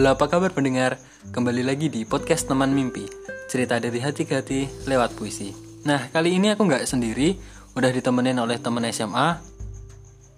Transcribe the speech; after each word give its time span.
Halo 0.00 0.16
apa 0.16 0.32
kabar 0.32 0.48
pendengar? 0.56 0.96
Kembali 1.28 1.60
lagi 1.60 1.92
di 1.92 2.08
podcast 2.08 2.48
teman 2.48 2.72
mimpi. 2.72 3.04
Cerita 3.52 3.76
dari 3.76 4.00
hati 4.00 4.24
ke 4.24 4.32
hati 4.40 4.64
lewat 4.88 5.12
puisi. 5.12 5.52
Nah 5.84 6.08
kali 6.08 6.40
ini 6.40 6.56
aku 6.56 6.64
nggak 6.64 6.88
sendiri. 6.88 7.36
Udah 7.76 7.92
ditemenin 7.92 8.40
oleh 8.40 8.56
teman 8.56 8.88
SMA 8.96 9.36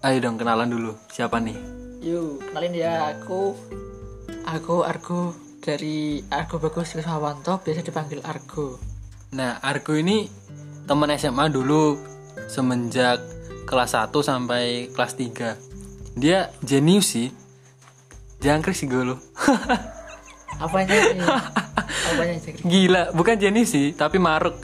Ayo 0.03 0.19
dong 0.19 0.35
kenalan 0.35 0.67
dulu. 0.67 0.99
Siapa 1.15 1.39
nih? 1.39 1.55
Yuk, 2.03 2.43
kenalin 2.51 2.75
ya 2.75 3.15
aku 3.15 3.55
Aku 4.51 4.83
Argo 4.83 5.31
dari 5.63 6.19
Argo 6.27 6.59
Bagus 6.59 6.99
Krismawanto 6.99 7.63
biasa 7.63 7.87
dipanggil 7.87 8.19
Argo. 8.27 8.83
Nah 9.31 9.63
Argo 9.63 9.95
ini 9.95 10.27
teman 10.91 11.15
SMA 11.15 11.47
dulu 11.55 12.03
Semenjak 12.51 13.23
kelas 13.71 13.95
1 13.95 14.11
sampai 14.11 14.91
kelas 14.91 15.15
3 15.15 16.19
Dia 16.19 16.51
jenius 16.67 17.15
sih 17.15 17.42
Jangkrik 18.43 18.75
sih 18.79 18.91
gue 18.91 19.07
lo 19.07 19.17
Apanya 20.61 20.95
ini? 20.95 21.25
Apanya 22.13 22.35
ini? 22.39 22.61
Gila, 22.63 23.03
bukan 23.17 23.35
jenius 23.35 23.75
sih, 23.75 23.97
tapi 23.97 24.21
maruk. 24.21 24.55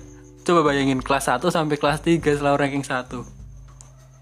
Coba 0.46 0.70
bayangin 0.70 1.02
kelas 1.02 1.26
1 1.26 1.42
sampai 1.50 1.80
kelas 1.80 2.04
3 2.04 2.38
selalu 2.38 2.56
ranking 2.60 2.84
1. 2.86 3.08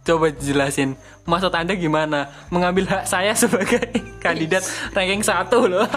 Coba 0.07 0.27
jelasin, 0.31 0.95
maksud 1.27 1.53
Anda 1.53 1.75
gimana? 1.75 2.31
Mengambil 2.49 2.87
hak 2.87 3.05
saya 3.05 3.35
sebagai 3.35 3.83
kandidat 4.25 4.65
ranking 4.95 5.21
1 5.21 5.53
loh. 5.69 5.85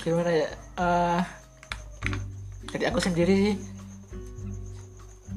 Gimana 0.00 0.30
ya? 0.32 0.48
Eh, 0.80 1.20
dari 2.72 2.84
aku 2.88 2.98
sendiri 3.02 3.34
sih 3.36 3.54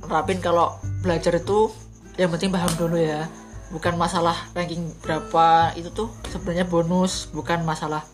nerapin 0.04 0.40
kalau 0.44 0.77
belajar 1.02 1.40
itu 1.40 1.71
yang 2.20 2.30
penting 2.30 2.54
paham 2.54 2.70
dulu 2.77 2.99
ya 2.99 3.26
bukan 3.74 3.98
masalah 3.98 4.38
ranking 4.54 4.93
berapa 5.02 5.74
itu 5.74 5.90
tuh 5.90 6.13
sebenarnya 6.29 6.70
bonus 6.70 7.34
bukan 7.34 7.66
masalah. 7.66 8.05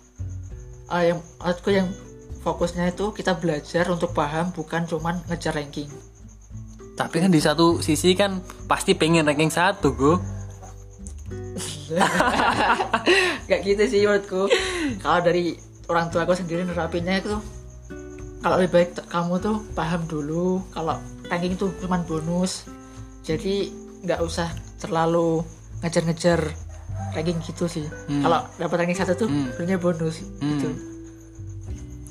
Eh, 0.89 1.11
yang 1.11 1.19
aku 1.43 1.75
yang 1.75 1.91
fokusnya 2.39 2.95
itu 2.95 3.11
kita 3.11 3.35
belajar 3.35 3.91
untuk 3.91 4.15
paham 4.15 4.55
bukan 4.55 4.87
cuman 4.87 5.19
ngejar 5.27 5.59
ranking. 5.59 5.91
Tapi 6.95 7.15
kan 7.19 7.31
di 7.31 7.43
satu 7.43 7.83
sisi 7.83 8.15
kan 8.15 8.39
pasti 8.71 8.95
pengen 8.95 9.27
ranking 9.27 9.51
1 9.51 9.83
gue. 9.83 10.15
Gak 13.49 13.59
gitu 13.67 13.83
sih 13.83 14.07
menurutku. 14.07 14.47
Kalau 15.03 15.19
dari 15.19 15.59
orang 15.91 16.07
tua 16.07 16.23
aku 16.23 16.39
sendiri 16.39 16.63
nerapinnya 16.63 17.19
itu 17.19 17.35
kalau 18.39 18.55
lebih 18.55 18.71
baik 18.71 18.89
kamu 19.11 19.35
tuh 19.43 19.59
paham 19.75 20.07
dulu 20.07 20.63
kalau 20.71 20.95
ranking 21.27 21.59
itu 21.59 21.67
cuman 21.83 22.07
bonus. 22.07 22.71
Jadi 23.27 23.75
nggak 24.07 24.23
usah 24.23 24.47
terlalu 24.79 25.43
ngejar-ngejar 25.79 26.39
ranking 27.09 27.39
gitu 27.41 27.65
sih 27.65 27.85
kalau 28.21 28.43
dapat 28.55 28.75
ranking 28.79 28.97
satu 28.97 29.15
tuh 29.15 29.27
sebenarnya 29.27 29.77
bonus 29.77 30.23
gitu 30.39 30.69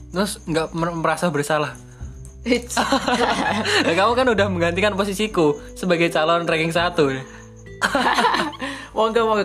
Terus 0.09 0.41
nggak 0.43 0.73
mer- 0.73 0.97
merasa 0.97 1.29
bersalah. 1.29 1.77
Nah, 2.49 3.93
kamu 3.99 4.13
kan 4.17 4.27
udah 4.33 4.47
menggantikan 4.49 4.97
posisiku 4.97 5.61
sebagai 5.77 6.09
calon 6.09 6.49
ranking 6.49 6.73
1 6.73 6.97
ya. 7.13 7.23
mau 8.97 9.07
nggak 9.07 9.23
mau 9.23 9.37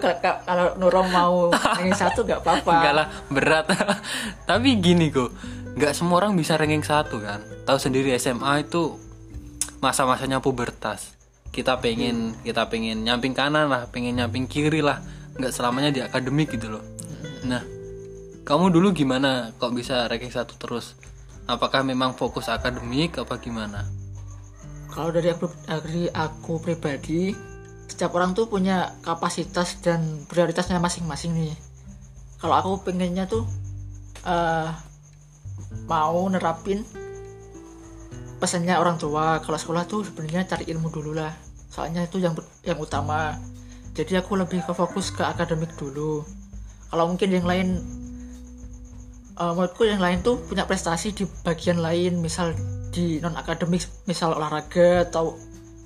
kalau 0.42 0.74
Nurong 0.80 1.10
mau 1.12 1.36
ranking 1.52 1.94
satu 1.94 2.24
nggak 2.24 2.42
apa-apa 2.42 2.72
Enggak 2.80 2.94
lah, 2.96 3.08
berat. 3.28 3.66
Tapi 4.50 4.80
gini 4.80 5.12
kok, 5.12 5.36
nggak 5.76 5.92
semua 5.92 6.24
orang 6.24 6.34
bisa 6.34 6.56
ranking 6.56 6.82
satu 6.82 7.20
kan. 7.20 7.44
Tahu 7.68 7.78
sendiri 7.78 8.16
SMA 8.16 8.64
itu 8.64 8.96
masa-masanya 9.84 10.40
pubertas. 10.40 11.12
Kita 11.54 11.78
pengen, 11.78 12.34
kita 12.42 12.66
pengen 12.66 13.06
nyamping 13.06 13.38
kanan 13.38 13.70
lah, 13.70 13.86
pengen 13.94 14.18
nyamping 14.18 14.50
kiri 14.50 14.82
lah. 14.82 15.00
Nggak 15.38 15.54
selamanya 15.54 15.90
di 15.94 16.02
akademik 16.02 16.50
gitu 16.58 16.74
loh. 16.76 16.84
Nah, 17.46 17.62
kamu 18.42 18.74
dulu 18.74 18.90
gimana 18.90 19.54
kok 19.62 19.72
bisa 19.72 20.10
ranking 20.10 20.34
satu 20.34 20.58
terus? 20.58 20.98
Apakah 21.46 21.86
memang 21.86 22.18
fokus 22.18 22.50
akademik 22.50 23.22
apa 23.22 23.38
gimana? 23.38 23.86
kalau 24.94 25.10
dari 25.10 25.34
aku 25.34 25.50
dari 25.66 26.06
aku 26.06 26.62
pribadi 26.62 27.34
setiap 27.90 28.14
orang 28.14 28.38
tuh 28.38 28.46
punya 28.46 28.94
kapasitas 29.02 29.82
dan 29.82 30.30
prioritasnya 30.30 30.78
masing-masing 30.78 31.34
nih 31.34 31.54
kalau 32.38 32.56
aku 32.62 32.72
pengennya 32.86 33.26
tuh 33.26 33.44
eh 34.24 34.70
mau 35.90 36.22
nerapin 36.30 36.86
pesannya 38.38 38.78
orang 38.78 39.02
tua 39.02 39.42
kalau 39.42 39.58
sekolah 39.58 39.84
tuh 39.90 40.06
sebenarnya 40.06 40.46
cari 40.46 40.70
ilmu 40.70 40.94
dulu 40.94 41.18
lah 41.18 41.34
soalnya 41.74 42.06
itu 42.06 42.22
yang 42.22 42.38
yang 42.62 42.78
utama. 42.78 43.34
Jadi 43.98 44.14
aku 44.22 44.38
lebih 44.38 44.62
ke 44.62 44.74
fokus 44.78 45.10
ke 45.10 45.26
akademik 45.26 45.74
dulu. 45.74 46.22
Kalau 46.94 47.10
mungkin 47.10 47.34
yang 47.34 47.50
lain 47.50 47.82
eh, 49.34 49.52
menurutku 49.58 49.90
yang 49.90 49.98
lain 49.98 50.22
tuh 50.22 50.38
punya 50.46 50.70
prestasi 50.70 51.18
di 51.18 51.26
bagian 51.42 51.82
lain 51.82 52.22
misal 52.22 52.54
di 52.94 53.18
non 53.18 53.34
akademik 53.34 53.82
misal 54.06 54.38
olahraga 54.38 55.10
atau 55.10 55.34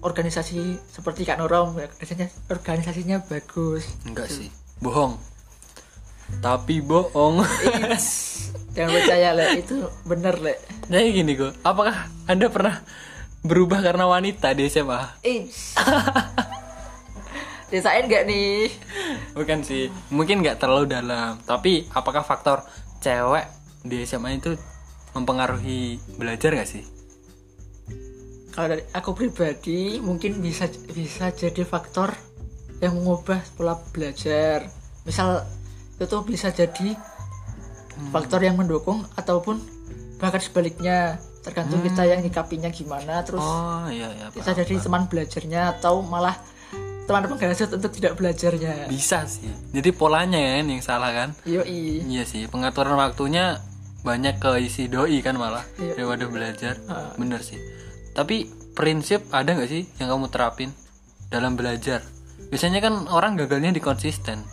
organisasi 0.03 0.77
seperti 0.91 1.23
Kak 1.23 1.39
Norom 1.39 1.79
organisasinya 1.79 2.27
organisasinya 2.51 3.17
bagus. 3.23 3.87
Enggak 4.03 4.27
sih, 4.27 4.51
bohong. 4.83 5.15
Tapi 6.43 6.83
bohong. 6.83 7.39
jangan 8.75 8.91
percaya 8.93 9.31
le 9.33 9.45
itu 9.57 9.87
bener 10.03 10.35
le. 10.43 10.53
Jadi 10.91 11.07
gini 11.15 11.33
kok, 11.33 11.55
apakah 11.63 12.11
Anda 12.27 12.51
pernah 12.51 12.83
berubah 13.45 13.83
karena 13.83 14.05
wanita 14.09 14.53
di 14.53 14.69
SMA? 14.69 15.21
Ih. 15.25 15.49
Desain 17.67 18.07
gak 18.07 18.23
nih 18.31 18.71
Bukan 19.35 19.59
sih, 19.59 19.91
mungkin 20.07 20.39
nggak 20.39 20.63
terlalu 20.63 20.87
dalam. 20.87 21.35
Tapi 21.43 21.83
apakah 21.91 22.23
faktor 22.23 22.63
cewek 23.03 23.43
di 23.83 24.07
SMA 24.07 24.39
itu 24.39 24.55
mempengaruhi 25.11 25.99
belajar 26.15 26.55
gak 26.55 26.69
sih? 26.69 26.97
kalau 28.57 28.73
dari 28.73 28.81
aku 28.89 29.13
pribadi 29.13 30.01
mungkin 30.01 30.41
bisa 30.41 30.65
bisa 30.89 31.29
jadi 31.29 31.61
faktor 31.61 32.09
yang 32.81 32.97
mengubah 32.97 33.37
pola 33.53 33.77
belajar 33.93 34.65
misal 35.05 35.45
itu 35.93 36.09
tuh 36.09 36.25
bisa 36.25 36.49
jadi 36.49 36.97
faktor 38.09 38.41
yang 38.41 38.57
mendukung 38.57 39.05
ataupun 39.13 39.61
bahkan 40.17 40.41
sebaliknya 40.41 41.21
tergantung 41.47 41.79
kita 41.79 42.03
yang 42.03 42.19
nyikapinya 42.19 42.67
gimana 42.67 43.23
terus 43.23 43.39
Oh 43.39 43.87
iya 43.87 44.11
iya. 44.11 44.27
bisa 44.29 44.51
jadi 44.51 44.75
teman 44.77 45.07
belajarnya 45.07 45.79
atau 45.79 46.03
malah 46.03 46.35
teman 47.07 47.23
penggagas 47.23 47.71
untuk 47.71 47.87
tidak 47.89 48.19
belajarnya 48.19 48.91
Bisa 48.91 49.23
sih. 49.23 49.47
Jadi 49.71 49.95
polanya 49.95 50.59
kan 50.59 50.67
yang 50.67 50.83
salah 50.83 51.15
kan? 51.15 51.29
yoi 51.47 52.03
Iya 52.03 52.27
sih, 52.27 52.51
pengaturan 52.51 52.99
waktunya 52.99 53.63
banyak 54.03 54.43
ke 54.43 54.59
isi 54.59 54.91
doi 54.91 55.23
kan 55.23 55.39
malah 55.39 55.63
Iya. 55.79 55.95
daripada 55.95 56.27
belajar. 56.27 56.75
Ah. 56.91 57.15
Bener 57.15 57.39
sih. 57.39 57.55
Tapi 58.11 58.51
prinsip 58.75 59.23
ada 59.31 59.55
nggak 59.55 59.71
sih 59.71 59.87
yang 60.03 60.11
kamu 60.11 60.27
terapin 60.27 60.75
dalam 61.31 61.55
belajar? 61.55 62.03
Biasanya 62.51 62.83
kan 62.83 63.07
orang 63.07 63.39
gagalnya 63.39 63.71
di 63.71 63.79
konsisten. 63.79 64.43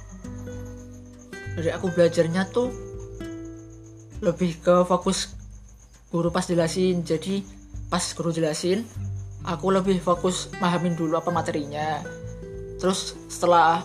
dari 1.55 1.71
aku 1.71 1.87
belajarnya 1.91 2.51
tuh 2.51 2.67
lebih 4.19 4.59
ke 4.59 4.83
fokus 4.83 5.34
guru 6.15 6.31
pas 6.31 6.47
jelasin 6.47 7.03
jadi 7.03 7.43
pas 7.91 8.07
guru 8.15 8.31
jelasin 8.31 8.87
aku 9.43 9.75
lebih 9.75 9.99
fokus 9.99 10.47
pahamin 10.63 10.95
dulu 10.95 11.19
apa 11.19 11.35
materinya. 11.35 11.99
Terus 12.79 13.19
setelah 13.27 13.83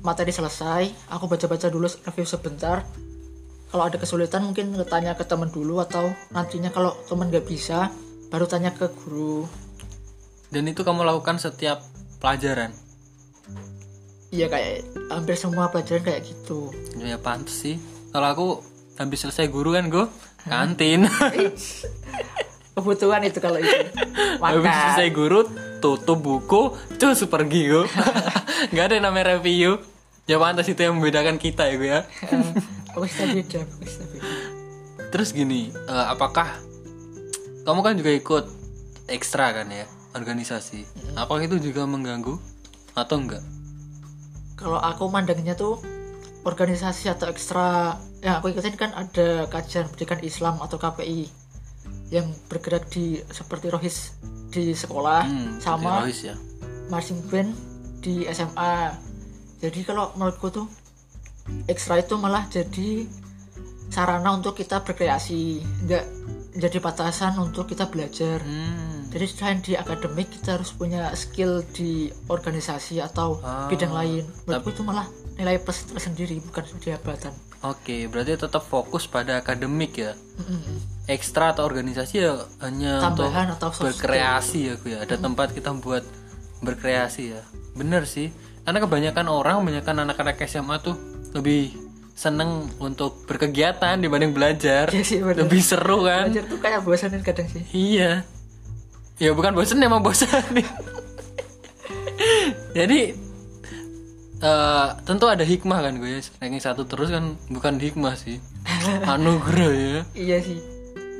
materi 0.00 0.32
selesai 0.32 1.12
aku 1.12 1.28
baca-baca 1.28 1.68
dulu 1.68 1.84
review 1.84 2.24
sebentar. 2.24 2.80
Kalau 3.68 3.84
ada 3.84 4.00
kesulitan 4.00 4.48
mungkin 4.48 4.72
tanya 4.88 5.12
ke 5.12 5.28
teman 5.28 5.52
dulu 5.52 5.84
atau 5.84 6.08
nantinya 6.32 6.72
kalau 6.72 6.96
teman 7.04 7.28
nggak 7.28 7.44
bisa 7.44 7.92
baru 8.32 8.48
tanya 8.48 8.72
ke 8.72 8.88
guru. 9.04 9.44
Dan 10.48 10.64
itu 10.64 10.80
kamu 10.80 11.04
lakukan 11.04 11.36
setiap 11.36 11.84
pelajaran. 12.24 12.72
iya 14.34 14.50
kayak 14.50 14.82
hampir 15.14 15.38
semua 15.38 15.70
pelajaran 15.70 16.02
kayak 16.08 16.24
gitu. 16.24 16.72
Ya 16.98 17.20
pantes 17.20 17.54
sih. 17.54 17.76
Kalau 18.10 18.26
aku 18.32 18.46
habis 18.98 19.26
selesai 19.26 19.50
guru 19.50 19.74
kan 19.74 19.90
gue 19.90 20.06
kantin. 20.48 21.08
kebutuhan 22.74 23.22
itu 23.22 23.38
kalau 23.38 23.62
itu 23.62 23.70
habis 23.70 24.42
makan 24.42 24.66
selesai 24.66 25.10
guru 25.14 25.46
tutup 25.78 26.18
buku, 26.18 26.74
cus 26.98 27.22
pergi 27.30 27.70
gue. 27.70 27.86
Gak 28.74 28.84
ada 28.90 28.94
yang 28.98 29.06
namanya 29.06 29.38
review. 29.38 29.78
Ya 30.24 30.40
pantas 30.40 30.66
itu 30.66 30.80
yang 30.80 30.98
membedakan 30.98 31.36
kita 31.38 31.68
ya 31.68 31.74
gue 31.76 31.90
ya. 31.90 32.00
Beda, 32.96 33.24
beda. 33.30 33.60
Terus 35.12 35.30
gini, 35.30 35.70
eh, 35.70 36.06
apakah 36.10 36.48
kamu 37.62 37.80
kan 37.84 37.94
juga 37.94 38.10
ikut 38.10 38.44
ekstra 39.06 39.52
kan 39.54 39.68
ya 39.70 39.86
organisasi? 40.16 41.14
Apakah 41.14 41.46
itu 41.46 41.60
juga 41.60 41.84
mengganggu 41.84 42.40
atau 42.96 43.16
enggak? 43.20 43.44
Kalau 44.56 44.80
aku 44.80 45.06
mandangnya 45.12 45.52
tuh 45.54 45.78
organisasi 46.44 47.08
atau 47.08 47.26
ekstra 47.26 47.96
yang 48.20 48.38
aku 48.38 48.48
ikutin 48.50 48.74
kan 48.74 48.92
ada 48.92 49.48
kajian 49.48 49.84
pendidikan 49.86 50.20
Islam 50.20 50.60
atau 50.60 50.76
KPI 50.76 51.28
yang 52.08 52.28
bergerak 52.46 52.88
di 52.88 53.20
seperti 53.26 53.68
rohis 53.68 54.12
di 54.48 54.70
sekolah 54.70 55.24
Hmm, 55.24 55.58
sama 55.58 56.04
Rohis 56.04 56.20
ya. 56.22 56.36
marching 56.86 57.18
band 57.26 57.50
di 57.98 58.28
SMA. 58.28 58.92
Jadi 59.58 59.80
kalau 59.82 60.12
menurutku 60.14 60.52
tuh 60.52 60.66
ekstra 61.64 61.98
itu 61.98 62.14
malah 62.14 62.44
jadi 62.46 63.08
sarana 63.88 64.32
untuk 64.32 64.54
kita 64.54 64.80
berkreasi 64.80 65.58
nggak 65.82 66.04
jadi 66.54 66.78
batasan 66.78 67.34
untuk 67.36 67.66
kita 67.66 67.86
belajar 67.86 68.40
Hmm. 68.40 69.08
jadi 69.08 69.24
selain 69.26 69.58
di 69.60 69.72
akademik 69.74 70.30
kita 70.30 70.56
harus 70.56 70.70
punya 70.70 71.10
skill 71.14 71.62
di 71.68 72.08
organisasi 72.26 72.98
atau 72.98 73.38
Ah, 73.40 73.66
bidang 73.66 73.90
lain 73.90 74.24
menurutku 74.44 74.70
itu 74.70 74.82
malah 74.82 75.06
nilai 75.34 75.58
plus 75.58 75.82
tersendiri 75.86 76.38
bukan 76.42 76.62
jabatan 76.78 77.34
Oke, 77.64 78.12
berarti 78.12 78.36
tetap 78.36 78.60
fokus 78.60 79.08
pada 79.08 79.40
akademik 79.40 79.96
ya. 79.96 80.12
Mm-mm. 80.36 81.08
Ekstra 81.08 81.56
atau 81.56 81.64
organisasi 81.64 82.20
ya 82.20 82.36
hanya 82.60 83.00
Tambahan 83.00 83.56
untuk 83.56 83.72
atau 83.72 83.88
berkreasi 83.88 84.68
ya, 84.68 84.74
gue 84.76 84.92
ya. 84.92 84.98
Ada 85.00 85.16
tempat 85.16 85.56
kita 85.56 85.72
buat 85.72 86.04
berkreasi 86.60 87.32
ya. 87.32 87.40
Bener 87.72 88.04
sih. 88.04 88.28
Karena 88.68 88.84
kebanyakan 88.84 89.32
orang, 89.32 89.64
kebanyakan 89.64 90.04
anak-anak 90.04 90.44
SMA 90.44 90.76
tuh 90.84 90.92
lebih 91.32 91.72
seneng 92.12 92.68
untuk 92.84 93.24
berkegiatan 93.24 93.96
dibanding 93.96 94.36
belajar. 94.36 94.92
Iya 94.92 95.00
sih, 95.00 95.24
bener. 95.24 95.48
lebih 95.48 95.64
seru 95.64 96.04
kan? 96.04 96.28
belajar 96.28 96.44
tuh 96.44 96.60
kayak 96.60 96.84
bosanin 96.84 97.24
kadang 97.24 97.48
sih 97.48 97.64
Iya. 97.72 98.28
Ya 99.16 99.32
bukan 99.32 99.56
bosen 99.56 99.80
emang 99.80 100.04
bosan 100.04 100.44
Jadi 102.76 103.16
eh 104.42 104.88
tentu 105.06 105.30
ada 105.30 105.46
hikmah 105.46 105.78
kan 105.78 105.94
gue 106.02 106.18
ranking 106.42 106.62
satu 106.62 106.82
terus 106.88 107.14
kan 107.14 107.38
bukan 107.50 107.78
hikmah 107.78 108.18
sih. 108.18 108.42
Anugerah 109.12 109.72
ya. 109.72 109.98
Iya 110.14 110.36
sih. 110.42 110.58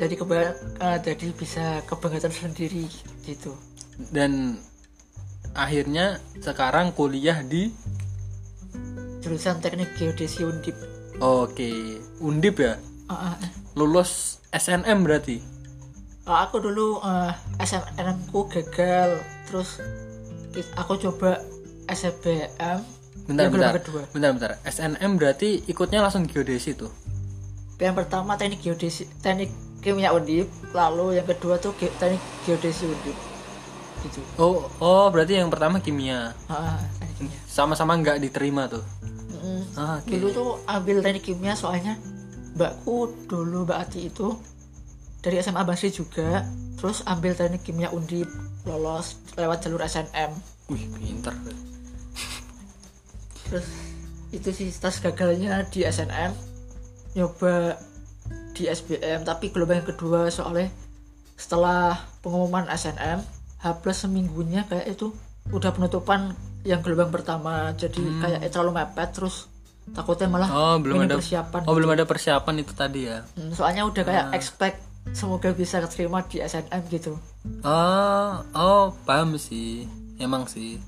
Jadi 0.03 0.15
keba 0.19 0.55
eh, 0.83 0.99
jadi 0.99 1.27
bisa 1.31 1.85
kebanggaan 1.87 2.35
sendiri 2.35 2.91
gitu. 3.23 3.55
Dan 4.11 4.59
akhirnya 5.55 6.19
sekarang 6.43 6.91
kuliah 6.91 7.39
di? 7.47 7.71
Jurusan 9.23 9.63
teknik 9.63 9.95
geodesi 9.95 10.43
undip. 10.43 10.75
Oke. 11.23 12.03
Undip 12.19 12.59
ya? 12.59 12.75
Ah, 13.07 13.39
eh. 13.39 13.51
lulus 13.79 14.43
SNM 14.51 15.07
berarti? 15.07 15.39
Ah, 16.27 16.51
aku 16.51 16.59
dulu 16.59 16.99
eh, 16.99 17.33
SNM 17.63 18.35
ku 18.35 18.51
gagal. 18.51 19.23
Terus 19.47 19.79
aku 20.75 20.99
coba 20.99 21.39
SBM 21.89 22.94
bentar 23.25 23.49
bentar. 23.49 23.73
kedua 23.81 24.03
bentar 24.13 24.31
bentar. 24.37 24.51
SNM 24.65 25.11
berarti 25.17 25.65
ikutnya 25.65 26.05
langsung 26.05 26.29
geodesi 26.29 26.77
tuh? 26.77 26.93
Yang 27.81 28.05
pertama 28.05 28.37
teknik 28.37 28.61
geodesi 28.61 29.09
teknik 29.25 29.51
kimia 29.81 30.13
undip. 30.13 30.49
Lalu 30.73 31.21
yang 31.21 31.27
kedua 31.29 31.57
tuh 31.57 31.73
ge- 31.77 31.93
teknik 31.97 32.21
geodesi 32.45 32.85
undip. 32.85 33.17
Gitu. 34.05 34.21
Oh 34.37 34.69
oh 34.79 35.09
berarti 35.09 35.41
yang 35.41 35.49
pertama 35.49 35.81
kimia. 35.81 36.37
Ah, 36.47 36.77
kimia. 37.17 37.39
Sama-sama 37.49 37.97
nggak 37.97 38.21
diterima 38.21 38.69
tuh? 38.69 38.85
Mm, 39.41 39.63
ah, 39.77 40.01
oke. 40.01 40.09
Dulu 40.13 40.27
tuh 40.33 40.51
ambil 40.69 41.01
teknik 41.01 41.25
kimia 41.25 41.57
soalnya 41.57 41.97
mbakku 42.55 43.11
dulu 43.27 43.67
mbak 43.67 43.89
Ati 43.91 44.15
itu 44.15 44.39
dari 45.19 45.43
SMA 45.43 45.67
Basri 45.67 45.91
juga 45.91 46.47
terus 46.79 47.03
ambil 47.09 47.35
teknik 47.35 47.67
kimia 47.67 47.91
undip 47.91 48.31
lolos 48.63 49.19
lewat 49.35 49.67
jalur 49.67 49.83
SNM 49.83 50.31
wih 50.71 50.87
pinter 50.95 51.35
terus 53.49 53.67
itu 54.35 54.51
sih 54.51 54.69
tas 54.75 54.99
gagalnya 54.99 55.63
di 55.71 55.87
SNM 55.87 56.35
nyoba 57.15 57.79
di 58.55 58.67
SBM 58.71 59.23
tapi 59.23 59.51
gelombang 59.51 59.83
yang 59.83 59.89
kedua 59.89 60.31
soalnya 60.31 60.71
setelah 61.35 61.99
pengumuman 62.23 62.67
SNM 62.71 63.23
H 63.63 63.65
plus 63.83 64.07
seminggunya 64.07 64.67
kayak 64.71 64.95
itu 64.95 65.11
udah 65.51 65.71
penutupan 65.75 66.33
yang 66.65 66.81
gelombang 66.81 67.13
pertama. 67.13 67.73
Jadi 67.77 68.01
kayak 68.23 68.49
terlalu 68.49 68.81
mepet 68.81 69.11
terus 69.13 69.49
takutnya 69.93 70.33
malah 70.33 70.49
oh 70.49 70.77
belum 70.81 71.05
ada 71.05 71.21
persiapan 71.21 71.61
oh 71.69 71.75
belum 71.77 71.91
ada 71.93 72.05
persiapan 72.09 72.55
itu 72.65 72.73
tadi 72.73 73.01
ya? 73.05 73.21
Hmm, 73.37 73.53
soalnya 73.53 73.85
udah 73.85 74.03
kayak 74.05 74.27
expect 74.33 74.81
semoga 75.13 75.53
bisa 75.53 75.77
keterima 75.85 76.25
di 76.25 76.41
SNM 76.41 76.83
gitu. 76.89 77.21
Oh 77.65 78.33
oh 78.57 78.97
paham 79.05 79.37
sih. 79.37 79.85
Emang 80.17 80.47
sih 80.47 80.79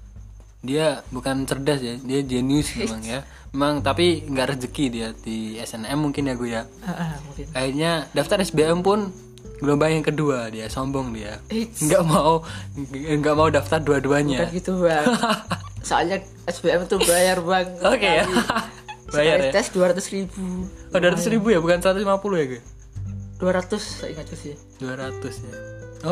dia 0.67 1.07
bukan 1.15 1.47
cerdas 1.47 1.79
ya 1.79 1.95
dia 2.03 2.21
jenius 2.27 2.75
memang 2.75 3.03
ya. 3.07 3.21
Memang 3.55 3.81
tapi 3.81 4.27
nggak 4.27 4.47
rezeki 4.53 4.85
dia 4.91 5.09
di 5.17 5.57
SNM 5.63 5.97
mungkin 5.97 6.29
ya 6.29 6.35
gue 6.35 6.51
ya. 6.51 6.63
Mungkin. 7.31 7.47
Akhirnya 7.55 8.11
daftar 8.13 8.43
SBM 8.43 8.83
pun 8.83 9.15
gelombang 9.57 9.97
yang 9.97 10.05
kedua 10.05 10.53
dia 10.53 10.69
sombong 10.69 11.15
dia. 11.17 11.41
Nggak 11.55 12.03
mau 12.05 12.45
nggak 12.93 13.37
mau 13.39 13.49
daftar 13.49 13.81
bukan 13.81 14.03
dua-duanya 14.03 14.51
gitu 14.53 14.85
bang. 14.85 15.07
Soalnya 15.89 16.21
SBM 16.51 16.91
tuh 16.91 16.99
bayar 17.01 17.41
bang 17.41 17.71
oke 17.95 18.03
ya. 18.03 18.27
bayar 19.15 19.39
ya. 19.49 19.53
tes 19.55 19.71
dua 19.71 19.95
ratus 19.95 20.11
ribu. 20.11 20.67
Oh, 20.91 20.99
200 20.99 21.33
ribu 21.33 21.55
ya 21.55 21.63
bukan 21.63 21.79
150 21.79 22.03
ya 22.03 22.47
gue 22.51 22.63
dua 23.37 23.53
ratus 23.61 24.01
saya 24.03 24.17
ingat 24.17 24.33
sih. 24.33 24.57
200 24.81 25.21
ya. 25.23 25.57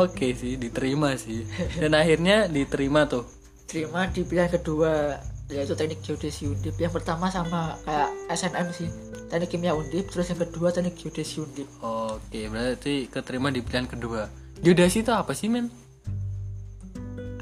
Oke 0.01 0.33
sih 0.37 0.57
diterima 0.57 1.17
sih. 1.17 1.45
Dan 1.77 1.97
akhirnya 1.97 2.45
diterima 2.49 3.09
tuh 3.09 3.25
terima 3.65 4.07
di 4.09 4.21
pilihan 4.25 4.49
kedua 4.49 5.19
yaitu 5.45 5.77
teknik 5.77 6.01
geodesi 6.01 6.49
undip. 6.49 6.73
Yang 6.77 7.01
pertama 7.01 7.29
sama 7.29 7.77
kayak 7.85 8.09
SNM 8.33 8.67
sih 8.73 8.89
teknik 9.29 9.49
kimia 9.53 9.77
undip. 9.77 10.09
Terus 10.09 10.33
yang 10.33 10.41
kedua 10.41 10.73
teknik 10.73 10.97
geodesi 10.97 11.41
undip. 11.41 11.67
Oke, 11.81 12.49
berarti 12.49 13.05
keterima 13.09 13.53
di 13.53 13.61
pilihan 13.61 13.85
kedua. 13.85 14.25
Geodesi 14.61 15.03
itu 15.05 15.11
apa 15.13 15.35
sih, 15.35 15.51
men? 15.51 15.85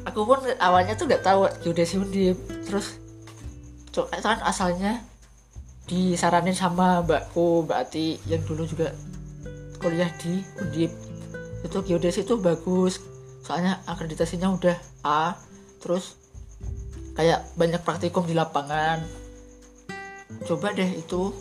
aku 0.04 0.30
pun 0.30 0.40
awalnya 0.60 0.94
tuh 0.94 1.10
nggak 1.10 1.24
tahu 1.24 1.50
geodesi 1.64 1.98
undip. 1.98 2.38
Terus 2.68 3.00
kan 3.94 4.40
asalnya 4.46 5.02
disaranin 5.90 6.56
sama 6.56 7.04
mbakku 7.04 7.68
mbak 7.68 7.90
Ati 7.90 8.18
yang 8.30 8.42
dulu 8.46 8.68
juga 8.68 8.92
kuliah 9.82 10.12
di 10.22 10.44
undip. 10.60 10.92
Itu 11.64 11.82
geodesi 11.82 12.22
itu 12.22 12.38
bagus. 12.40 13.00
Soalnya 13.44 13.84
akreditasinya 13.90 14.54
udah 14.54 14.78
A 15.04 15.36
terus 15.84 16.16
kayak 17.20 17.44
banyak 17.60 17.84
praktikum 17.84 18.24
di 18.24 18.32
lapangan. 18.32 19.04
Coba 20.48 20.72
deh 20.72 20.88
itu 20.98 21.36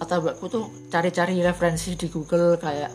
kata 0.00 0.24
mbakku 0.24 0.48
tuh 0.48 0.64
cari-cari 0.88 1.44
referensi 1.44 1.92
di 1.94 2.08
Google 2.08 2.56
kayak 2.56 2.90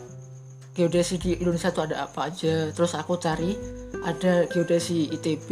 geodesi 0.74 1.16
di 1.22 1.30
Indonesia 1.38 1.70
tuh 1.70 1.86
ada 1.86 2.10
apa 2.10 2.28
aja. 2.28 2.74
Terus 2.74 2.92
aku 2.98 3.16
cari 3.22 3.54
ada 4.02 4.44
geodesi 4.50 5.06
ITB 5.08 5.48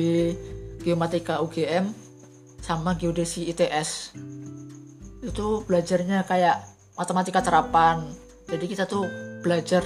geomatika 0.83 1.39
UGM 1.41 1.93
sama 2.61 2.99
geodesi 2.99 3.49
ITS 3.49 4.17
itu 5.21 5.47
belajarnya 5.69 6.25
kayak 6.25 6.65
matematika 6.97 7.41
terapan. 7.45 8.05
Jadi 8.49 8.65
kita 8.67 8.85
tuh 8.89 9.07
belajar 9.41 9.85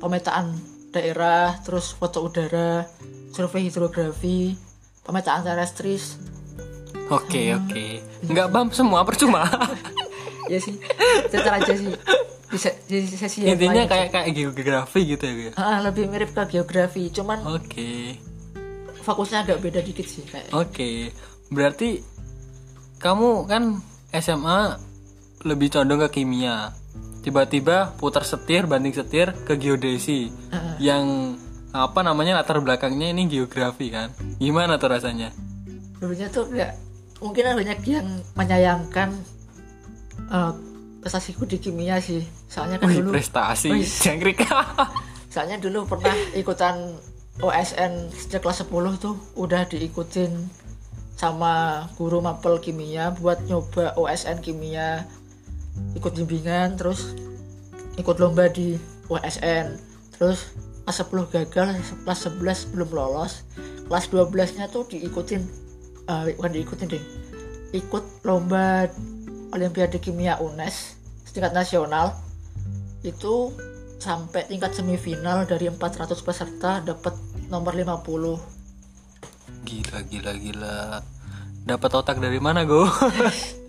pemetaan 0.00 0.75
daerah 0.96 1.60
terus 1.60 1.92
foto 1.92 2.24
udara 2.24 2.88
survei 3.36 3.68
hidrografi 3.68 4.56
pemetaan 5.04 5.44
terestris 5.44 6.16
Oke, 7.06 7.54
oke. 7.54 8.02
Nggak 8.26 8.50
paham 8.50 8.68
semua 8.74 9.06
percuma. 9.06 9.46
ya 10.50 10.58
sih 10.62 10.74
sebentar 11.30 11.58
aja 11.58 11.74
sih 11.74 11.90
bisa 12.46 12.70
di 12.86 13.02
sesi 13.02 13.42
yang 13.42 13.58
Intinya 13.58 13.82
kayak 13.90 14.14
kayak 14.14 14.30
geografi 14.30 15.00
gitu 15.02 15.22
ya, 15.26 15.32
gue. 15.34 15.52
Ah, 15.58 15.82
lebih 15.82 16.06
mirip 16.06 16.30
ke 16.34 16.58
geografi 16.58 17.10
cuman 17.10 17.42
Oke. 17.46 18.18
fokusnya 19.02 19.46
agak 19.46 19.58
beda 19.62 19.82
dikit 19.82 20.06
sih 20.06 20.22
kayak 20.26 20.50
Oke. 20.54 21.10
Berarti 21.50 22.02
kamu 22.98 23.46
kan 23.46 23.78
SMA 24.14 24.78
lebih 25.46 25.68
condong 25.74 26.02
ke 26.06 26.22
kimia. 26.22 26.74
Tiba-tiba 27.26 27.98
putar 27.98 28.22
setir 28.22 28.70
banding 28.70 28.94
setir 28.94 29.34
ke 29.42 29.58
geodesi. 29.58 30.30
Yang 30.78 31.36
apa 31.74 32.06
namanya 32.06 32.38
latar 32.38 32.62
belakangnya 32.62 33.10
ini 33.10 33.26
geografi 33.26 33.90
kan. 33.90 34.14
Gimana 34.38 34.78
tuh 34.78 34.94
rasanya? 34.94 35.34
dulunya 36.00 36.28
tuh 36.28 36.44
kayak 36.52 36.76
mungkin 37.24 37.56
banyak 37.56 37.78
yang 37.88 38.08
menyayangkan 38.36 39.08
eh, 40.28 40.52
prestasiku 41.00 41.48
di 41.48 41.56
kimia 41.56 42.02
sih 42.02 42.20
soalnya 42.50 42.76
kan 42.82 42.88
Wih, 42.92 43.00
dulu 43.00 43.16
prestasi. 43.16 43.70
Jangkrik. 44.04 44.44
soalnya 45.32 45.60
dulu 45.60 45.84
pernah 45.88 46.16
ikutan 46.32 46.96
OSN 47.36 48.08
sejak 48.12 48.40
kelas 48.40 48.64
10 48.64 48.96
tuh 48.96 49.16
udah 49.36 49.68
diikutin 49.68 50.32
sama 51.16 51.84
guru 51.96 52.20
mapel 52.20 52.60
kimia 52.60 53.12
buat 53.16 53.44
nyoba 53.44 53.96
OSN 53.96 54.40
kimia 54.40 55.04
ikut 55.96 56.12
bimbingan 56.16 56.76
terus 56.76 57.16
ikut 57.96 58.16
lomba 58.20 58.48
di 58.52 58.76
OSN 59.08 59.76
terus 60.16 60.52
kelas 60.86 61.02
10 61.02 61.34
gagal 61.34 61.68
kelas 62.04 62.20
11 62.30 62.72
belum 62.76 62.90
lolos 62.94 63.42
kelas 63.90 64.06
12 64.12 64.58
nya 64.60 64.66
tuh 64.70 64.86
diikutin 64.86 65.42
eh, 66.06 66.34
bukan 66.36 66.52
diikutin 66.52 66.88
deh 66.92 67.04
ikut 67.74 68.22
lomba 68.22 68.86
Olimpiade 69.54 69.98
Kimia 69.98 70.38
UNES 70.42 70.96
tingkat 71.32 71.52
nasional 71.52 72.16
itu 73.04 73.52
sampai 74.00 74.48
tingkat 74.48 74.72
semifinal 74.72 75.44
dari 75.44 75.68
400 75.68 76.12
peserta 76.20 76.80
dapat 76.80 77.12
nomor 77.52 77.76
50 77.76 78.56
Gila 79.66 79.98
gila 80.06 80.32
gila. 80.38 80.78
Dapat 81.66 81.90
otak 81.98 82.22
dari 82.22 82.38
mana, 82.38 82.62
Go? 82.62 82.86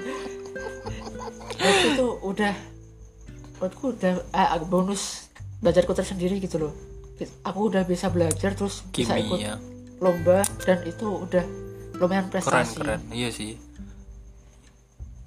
Menurutku 1.57 1.89
tuh 1.97 2.11
udah 2.23 2.53
menurutku 3.57 3.85
udah 3.97 4.13
eh, 4.33 4.61
bonus 4.69 5.33
belajarku 5.61 5.93
tersendiri 5.97 6.37
gitu 6.37 6.61
loh. 6.61 6.73
Aku 7.41 7.73
udah 7.73 7.81
bisa 7.81 8.13
belajar 8.13 8.53
terus 8.53 8.85
bisa 8.93 9.17
ikut 9.17 9.41
kimia 9.41 9.57
lomba 9.97 10.45
dan 10.61 10.85
itu 10.85 11.25
udah 11.25 11.41
lumayan 11.97 12.29
keren 12.29 12.33
prestasi. 12.37 12.77
keren. 12.77 13.01
Iya 13.09 13.29
sih. 13.33 13.57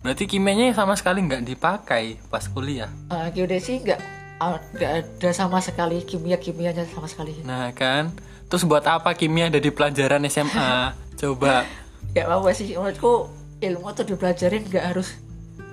Berarti 0.01 0.25
kimianya 0.31 0.73
sama 0.73 0.97
sekali 0.97 1.21
nggak 1.27 1.45
dipakai 1.45 2.17
pas 2.33 2.47
kuliah? 2.49 2.89
Uh, 3.13 3.29
geodesi 3.35 3.83
nggak 3.85 4.01
ah, 4.41 4.57
nggak 4.73 4.93
ada 5.05 5.31
sama 5.35 5.61
sekali 5.61 6.01
kimia 6.07 6.39
kimianya 6.41 6.87
sama 6.89 7.11
sekali. 7.11 7.37
Nah 7.43 7.75
kan? 7.75 8.15
Terus 8.49 8.65
buat 8.65 8.87
apa 8.87 9.13
kimia 9.13 9.51
ada 9.53 9.61
di 9.61 9.69
pelajaran 9.69 10.25
SMA 10.31 10.95
coba. 11.21 11.67
Ya 12.15 12.31
apa 12.31 12.49
sih. 12.55 12.73
Menurutku 12.79 13.29
ilmu 13.61 13.93
tuh 13.93 14.07
dipelajarin 14.09 14.71
nggak 14.71 14.85
harus 14.95 15.19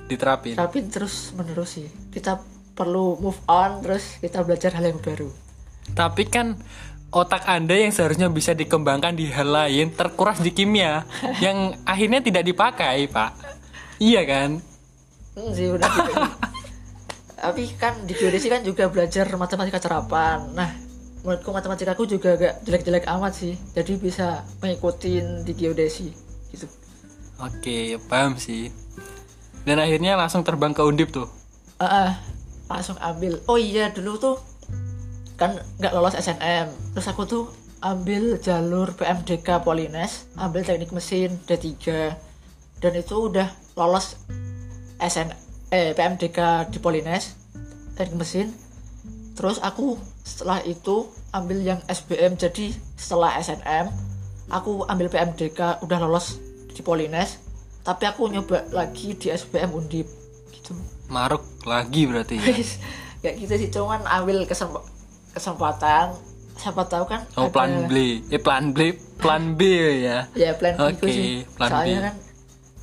diterapin. 0.07 0.55
Tapi 0.55 0.87
terus 0.87 1.35
menerus 1.35 1.77
sih. 1.77 1.87
Kita 2.09 2.39
perlu 2.77 3.19
move 3.19 3.41
on 3.49 3.83
terus 3.83 4.17
kita 4.23 4.41
belajar 4.47 4.71
hal 4.77 4.93
yang 4.93 5.01
baru. 5.03 5.29
Tapi 5.91 6.23
kan 6.29 6.55
otak 7.11 7.43
anda 7.47 7.73
yang 7.73 7.89
seharusnya 7.89 8.29
bisa 8.29 8.51
dikembangkan 8.53 9.15
di 9.15 9.31
hal 9.31 9.49
lain 9.49 9.95
terkuras 9.95 10.39
di 10.43 10.51
kimia 10.51 11.03
yang 11.45 11.75
akhirnya 11.83 12.23
tidak 12.23 12.47
dipakai 12.47 13.09
pak. 13.11 13.33
Iya 13.97 14.21
kan? 14.29 14.49
Hmm, 15.33 15.51
sih 15.53 15.73
udah 15.73 15.89
gitu. 15.89 16.13
tapi 17.37 17.69
kan 17.77 17.93
di 18.09 18.17
geodesi 18.17 18.49
kan 18.49 18.65
juga 18.65 18.89
belajar 18.89 19.29
matematika 19.37 19.77
serapan 19.77 20.41
nah 20.57 20.73
menurutku 21.21 21.53
matematika 21.53 21.93
aku 21.93 22.09
juga 22.09 22.33
gak 22.33 22.65
jelek-jelek 22.65 23.05
amat 23.09 23.33
sih. 23.33 23.53
Jadi 23.73 23.97
bisa 23.97 24.45
mengikutin 24.61 25.43
di 25.43 25.53
geodesi 25.57 26.13
gitu. 26.53 26.69
Oke 27.41 27.97
paham 28.05 28.37
sih 28.37 28.69
dan 29.67 29.83
akhirnya 29.83 30.15
langsung 30.15 30.47
terbang 30.47 30.71
ke 30.71 30.79
undip 30.79 31.11
tuh. 31.11 31.27
Ah, 31.75 32.07
ah, 32.07 32.11
langsung 32.71 32.95
ambil. 33.03 33.43
Oh 33.51 33.59
iya 33.59 33.91
dulu 33.91 34.15
tuh 34.15 34.39
kan 35.35 35.53
nggak 35.77 35.93
lolos 35.93 36.17
SNM 36.17 36.97
terus 36.97 37.07
aku 37.13 37.29
tuh 37.29 37.45
ambil 37.85 38.41
jalur 38.41 38.89
PMDK 38.97 39.61
Polines 39.61 40.25
ambil 40.33 40.65
teknik 40.65 40.89
mesin 40.89 41.37
D3 41.45 41.77
dan 42.81 42.93
itu 42.97 43.15
udah 43.29 43.53
lolos 43.77 44.17
SN 44.97 45.29
eh 45.69 45.93
PMDK 45.93 46.71
di 46.73 46.79
Polines 46.81 47.35
teknik 47.93 48.23
mesin. 48.23 48.47
Terus 49.37 49.61
aku 49.61 50.01
setelah 50.25 50.65
itu 50.65 51.05
ambil 51.29 51.61
yang 51.61 51.79
SBM 51.85 52.39
jadi 52.39 52.73
setelah 52.97 53.37
SNM 53.37 53.93
aku 54.49 54.87
ambil 54.89 55.11
PMDK 55.11 55.83
udah 55.85 55.97
lolos 56.01 56.41
di 56.73 56.81
Polines 56.81 57.37
tapi 57.87 58.03
aku 58.03 58.27
nyoba 58.27 58.67
lagi 58.69 59.15
di 59.15 59.31
SBM 59.31 59.71
Undip 59.71 60.11
gitu. 60.51 60.75
Maruk 61.07 61.39
lagi 61.63 62.03
berarti 62.03 62.35
ya? 62.35 62.51
Kayak 63.17 63.35
gitu 63.39 63.53
sih. 63.55 63.69
Cuman 63.71 64.03
ambil 64.03 64.43
kesemp- 64.43 64.83
kesempatan. 65.31 66.11
Siapa 66.57 66.83
tahu 66.83 67.05
kan 67.05 67.21
oh 67.37 67.47
ada- 67.47 67.53
plan 67.53 67.87
B. 67.87 68.19
Eh 68.27 68.41
plan 68.41 68.75
B 68.75 68.91
plan 69.15 69.55
B 69.55 69.61
ya? 70.03 70.27
Ya 70.35 70.51
plan 70.51 70.75
B 70.75 70.91
itu 70.91 71.05
sih. 71.07 71.31
plan 71.55 71.69
soalnya 71.71 71.95
B. 71.95 72.03
kan 72.03 72.15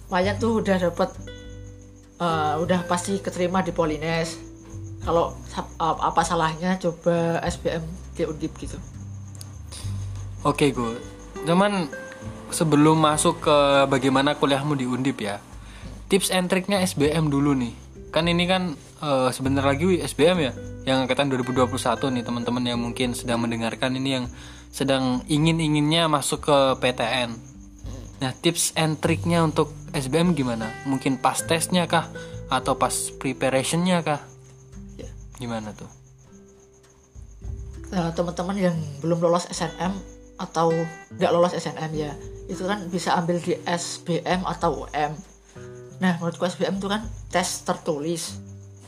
Mayan 0.09 0.37
tuh 0.39 0.63
udah 0.63 0.77
dapat 0.81 1.11
eh, 2.17 2.55
udah 2.57 2.81
pasti 2.87 3.19
keterima 3.19 3.61
di 3.61 3.71
Polines. 3.71 4.41
Kalau 5.05 5.37
apa 5.77 6.25
salahnya 6.25 6.81
coba 6.81 7.45
SBM 7.45 7.85
di 8.15 8.25
Undip 8.25 8.57
gitu. 8.57 8.81
Oke 10.41 10.71
gue, 10.71 10.97
cuman 11.43 11.89
sebelum 12.55 13.03
masuk 13.03 13.43
ke 13.43 13.57
bagaimana 13.91 14.39
kuliahmu 14.39 14.79
di 14.79 14.87
Undip 14.87 15.19
ya, 15.19 15.43
tips 16.07 16.31
and 16.31 16.47
triknya 16.47 16.79
SBM 16.87 17.27
dulu 17.27 17.51
nih. 17.59 17.75
Kan 18.15 18.31
ini 18.31 18.47
kan 18.47 18.79
eh, 18.79 19.29
sebentar 19.35 19.67
lagi 19.67 19.99
SBM 19.99 20.39
ya, 20.39 20.53
yang 20.87 21.03
angkatan 21.03 21.27
2021 21.35 22.15
nih 22.15 22.23
teman-teman 22.23 22.63
yang 22.63 22.79
mungkin 22.79 23.19
sedang 23.19 23.43
mendengarkan 23.43 23.99
ini 23.99 24.23
yang 24.23 24.27
sedang 24.71 25.27
ingin-inginnya 25.27 26.07
masuk 26.07 26.47
ke 26.47 26.59
PTN. 26.79 27.35
Nah 28.23 28.31
tips 28.39 28.71
and 28.79 29.03
triknya 29.03 29.43
untuk 29.43 29.75
SBM 29.91 30.39
gimana? 30.39 30.71
Mungkin 30.87 31.19
pas 31.19 31.43
tesnya 31.43 31.91
kah? 31.91 32.07
Atau 32.47 32.79
pas 32.79 32.95
preparationnya 33.19 34.07
kah? 34.07 34.23
Ya. 34.95 35.11
Gimana 35.43 35.75
tuh? 35.75 35.91
Nah, 37.95 38.11
teman-teman 38.11 38.59
yang 38.59 38.77
belum 38.99 39.23
lolos 39.23 39.47
SNM 39.55 39.95
atau 40.35 40.75
nggak 41.15 41.31
lolos 41.31 41.55
SNM 41.55 41.93
ya 41.95 42.11
itu 42.51 42.63
kan 42.65 42.87
bisa 42.93 43.17
ambil 43.17 43.41
di 43.41 43.57
SBM 43.65 44.45
atau 44.45 44.85
UM 44.85 45.13
nah 46.03 46.19
menurutku 46.19 46.45
SBM 46.45 46.83
itu 46.83 46.89
kan 46.91 47.07
tes 47.31 47.65
tertulis 47.65 48.37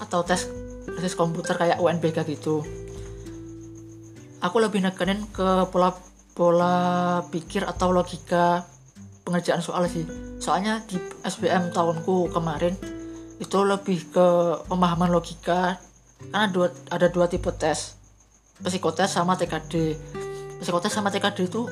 atau 0.02 0.20
tes 0.26 0.48
tes 0.86 1.14
komputer 1.18 1.58
kayak 1.58 1.82
UNBK 1.82 2.22
gitu. 2.30 2.62
Aku 4.44 4.56
lebih 4.62 4.84
nekenin 4.84 5.26
ke 5.32 5.66
pola 5.72 5.96
pola 6.36 6.76
pikir 7.32 7.66
atau 7.66 7.90
logika 7.90 8.68
pengerjaan 9.26 9.64
soal 9.64 9.88
sih. 9.90 10.06
Soalnya 10.38 10.84
di 10.86 11.00
SBM 11.24 11.72
tahunku 11.72 12.30
kemarin 12.30 12.76
itu 13.40 13.58
lebih 13.64 14.12
ke 14.12 14.26
pemahaman 14.70 15.10
logika. 15.10 15.80
Karena 16.16 16.48
dua, 16.48 16.72
ada 16.88 17.12
dua 17.12 17.28
tipe 17.28 17.50
tes 17.56 17.96
psikotes 18.56 19.12
sama 19.12 19.36
TKD 19.36 19.92
psikotes 20.64 20.88
sama 20.88 21.12
TKD 21.12 21.44
itu 21.44 21.68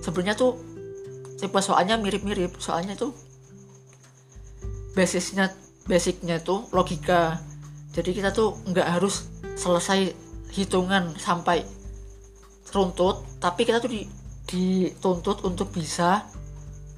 sebenarnya 0.00 0.32
tuh 0.32 0.56
tipe 1.44 1.60
soalnya 1.60 2.00
mirip-mirip 2.00 2.56
soalnya 2.56 2.96
itu 2.96 3.12
basisnya 4.96 5.52
basicnya 5.84 6.40
tuh 6.40 6.64
logika. 6.72 7.44
Jadi 7.92 8.16
kita 8.16 8.32
tuh 8.32 8.56
nggak 8.64 8.88
harus 8.96 9.28
selesai 9.60 10.16
hitungan 10.56 11.12
sampai 11.20 11.68
runtut 12.72 13.22
tapi 13.38 13.68
kita 13.68 13.78
tuh 13.78 13.92
di, 13.92 14.08
dituntut 14.48 15.44
untuk 15.44 15.68
bisa 15.68 16.24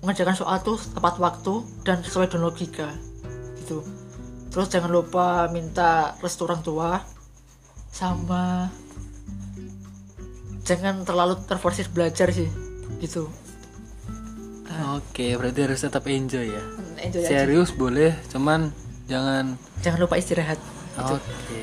mengerjakan 0.01 0.39
soal 0.39 0.63
tuh 0.63 0.79
tepat 0.79 1.19
waktu 1.19 1.67
dan 1.83 2.01
sesuai 2.07 2.31
dengan 2.31 2.55
logika 2.55 2.95
gitu. 3.59 3.83
Terus 4.55 4.71
jangan 4.71 4.95
lupa 4.95 5.51
minta 5.51 6.15
restu 6.23 6.47
orang 6.47 6.63
tua 6.63 7.03
sama 7.91 8.71
jangan 10.63 11.03
terlalu 11.03 11.41
terforsir 11.49 11.89
belajar 11.91 12.29
sih 12.31 12.49
gitu 13.01 13.29
Oke, 14.97 15.37
berarti 15.37 15.61
harus 15.65 15.81
tetap 15.81 16.05
enjoy 16.09 16.53
ya. 16.53 16.63
enjoy 17.01 17.23
aja. 17.25 17.45
Serius 17.45 17.73
boleh, 17.73 18.13
cuman 18.29 18.73
jangan 19.09 19.57
jangan 19.81 19.99
lupa 20.05 20.21
istirahat. 20.21 20.61
Oke. 21.01 21.61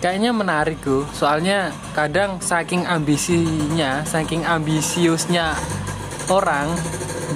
Kayaknya 0.00 0.32
menarik 0.32 0.80
gue, 0.80 1.04
soalnya 1.12 1.76
kadang 1.92 2.40
saking 2.40 2.88
ambisinya, 2.88 4.00
saking 4.08 4.48
ambisiusnya 4.48 5.52
orang, 6.32 6.72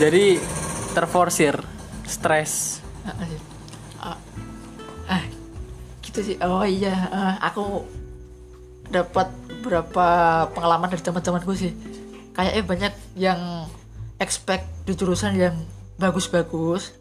jadi 0.01 0.41
terforsir, 0.97 1.61
stres. 2.09 2.81
ah, 3.05 3.21
ah, 4.01 4.19
ah, 5.13 5.23
gitu 6.01 6.25
sih. 6.25 6.37
Oh 6.41 6.65
iya. 6.65 6.97
Ah, 7.13 7.35
aku 7.53 7.85
dapat 8.89 9.29
beberapa 9.61 10.09
pengalaman 10.53 10.89
dari 10.89 11.05
teman-temanku 11.05 11.53
sih 11.57 11.73
kayaknya 12.35 12.63
banyak 12.63 12.95
yang 13.17 13.41
expect 14.17 14.67
di 14.85 14.93
jurusan 14.93 15.35
yang 15.35 15.55
bagus-bagus 15.97 16.95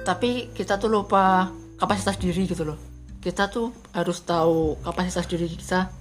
tapi 0.00 0.48
kita 0.50 0.76
tuh 0.76 0.88
lupa 0.88 1.48
kapasitas 1.76 2.16
diri 2.16 2.44
gitu 2.44 2.64
loh. 2.64 2.78
Kita 3.18 3.48
tuh 3.48 3.68
harus 3.90 4.20
tahu 4.20 4.80
kapasitas 4.80 5.24
diri 5.24 5.44
kita 5.46 5.92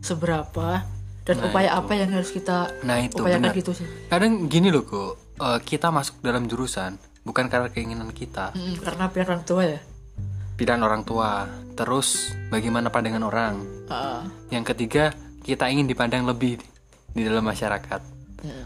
seberapa 0.00 0.84
dan 1.22 1.34
Nah, 1.36 1.48
upaya 1.48 1.70
itu. 1.70 1.78
apa 1.78 1.92
yang 1.94 2.10
harus 2.12 2.30
kita 2.30 2.68
Nah 2.82 3.00
itu 3.00 3.16
upayakan 3.18 3.48
benar. 3.48 3.56
gitu 3.56 3.72
sih. 3.72 3.88
Kadang 4.06 4.46
gini 4.46 4.68
loh 4.68 4.84
kok, 4.84 5.12
eh, 5.36 5.58
kita 5.62 5.88
masuk 5.88 6.20
dalam 6.20 6.44
jurusan 6.44 6.94
bukan 7.20 7.48
karena 7.48 7.66
keinginan 7.66 8.12
kita, 8.12 8.52
Mm, 8.52 8.76
karena 8.78 9.04
biar 9.08 9.26
orang 9.26 9.42
tua 9.42 9.62
ya. 9.66 9.80
Pilihan 10.54 10.80
orang 10.80 11.02
tua, 11.02 11.44
terus 11.74 12.30
bagaimana 12.48 12.88
pandangan 12.88 13.24
orang. 13.24 13.54
Ah, 13.88 14.22
Yang 14.48 14.72
ketiga, 14.72 15.10
kita 15.42 15.66
ingin 15.66 15.84
dipandang 15.84 16.22
lebih 16.22 16.60
di 17.16 17.24
dalam 17.24 17.42
masyarakat. 17.48 18.00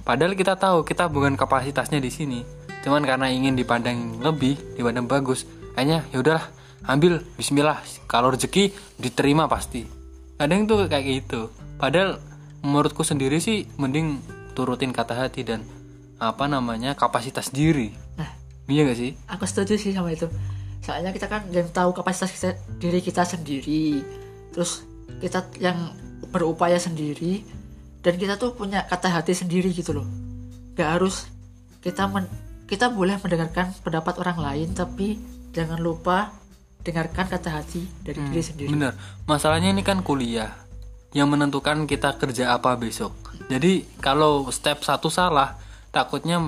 Padahal 0.02 0.34
kita 0.34 0.58
tahu 0.58 0.82
kita 0.82 1.06
bukan 1.06 1.38
kapasitasnya 1.38 2.02
di 2.02 2.10
sini. 2.10 2.40
Cuman 2.82 3.06
karena 3.06 3.30
ingin 3.30 3.54
dipandang 3.54 4.18
lebih, 4.20 4.58
dipandang 4.74 5.06
bagus, 5.06 5.46
hanya 5.78 6.02
ya 6.10 6.18
udahlah, 6.20 6.44
ambil 6.84 7.22
bismillah. 7.38 7.78
Kalau 8.10 8.34
rezeki 8.34 8.74
diterima 8.98 9.46
pasti. 9.46 9.86
Kadang 10.36 10.66
tuh 10.66 10.90
kayak 10.90 11.04
gitu. 11.06 11.48
Padahal 11.78 12.18
menurutku 12.60 13.06
sendiri 13.06 13.38
sih 13.40 13.64
mending 13.78 14.20
turutin 14.52 14.92
kata 14.92 15.16
hati 15.16 15.46
dan 15.46 15.64
apa 16.20 16.44
namanya 16.44 16.92
kapasitas 16.92 17.48
diri. 17.48 17.96
nah 18.20 18.28
Iya 18.70 18.86
gak 18.86 18.98
sih? 19.00 19.10
aku 19.26 19.44
setuju 19.50 19.74
sih 19.80 19.90
sama 19.90 20.14
itu 20.14 20.30
soalnya 20.80 21.10
kita 21.10 21.26
kan 21.26 21.42
yang 21.50 21.68
tahu 21.74 21.90
kapasitas 21.90 22.30
kita, 22.32 22.50
diri 22.78 23.00
kita 23.02 23.26
sendiri 23.26 24.00
terus 24.54 24.86
kita 25.18 25.44
yang 25.58 25.92
berupaya 26.30 26.78
sendiri 26.78 27.42
dan 28.00 28.14
kita 28.14 28.34
tuh 28.34 28.52
punya 28.52 28.82
kata 28.82 29.08
hati 29.10 29.32
sendiri 29.32 29.70
gitu 29.70 29.92
loh 29.92 30.06
gak 30.72 30.96
harus 30.96 31.28
kita 31.78 32.06
men- 32.06 32.30
kita 32.64 32.88
boleh 32.88 33.18
mendengarkan 33.18 33.74
pendapat 33.78 34.16
orang 34.16 34.38
lain 34.38 34.68
tapi 34.70 35.18
jangan 35.50 35.76
lupa 35.76 36.30
dengarkan 36.80 37.28
kata 37.28 37.50
hati 37.52 37.84
dari 38.00 38.20
diri 38.24 38.40
sendiri 38.40 38.68
Bener. 38.70 38.94
Masalahnya 39.24 39.68
ini 39.68 39.82
kan 39.82 40.00
kuliah 40.00 40.54
yang 41.10 41.26
menentukan 41.26 41.84
kita 41.84 42.14
kerja 42.14 42.54
apa 42.54 42.72
besok. 42.74 43.10
Jadi 43.48 43.82
kalau 43.98 44.46
step 44.48 44.80
satu 44.80 45.10
salah, 45.10 45.58
takutnya 45.90 46.38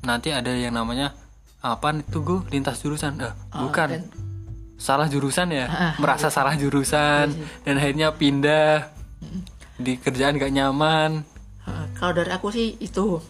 nanti 0.00 0.30
ada 0.30 0.48
yang 0.48 0.72
namanya 0.72 1.10
apa 1.58 1.90
itu 1.92 2.22
gue 2.22 2.38
lintas 2.48 2.78
jurusan. 2.78 3.18
Eh, 3.18 3.34
bukan. 3.52 3.88
dan- 3.90 4.08
Salah 4.76 5.08
jurusan 5.08 5.50
ya. 5.50 5.66
Ah, 5.66 5.92
Merasa 5.98 6.28
salah 6.28 6.54
jurusan 6.54 7.34
dan 7.60 7.74
akhirnya 7.74 8.12
pindah. 8.12 8.92
Di 9.76 10.00
kerjaan 10.00 10.40
gak 10.40 10.52
nyaman. 10.52 11.20
Kalau 11.96 12.12
dari 12.12 12.30
aku 12.32 12.48
sih 12.52 12.76
itu. 12.80 13.20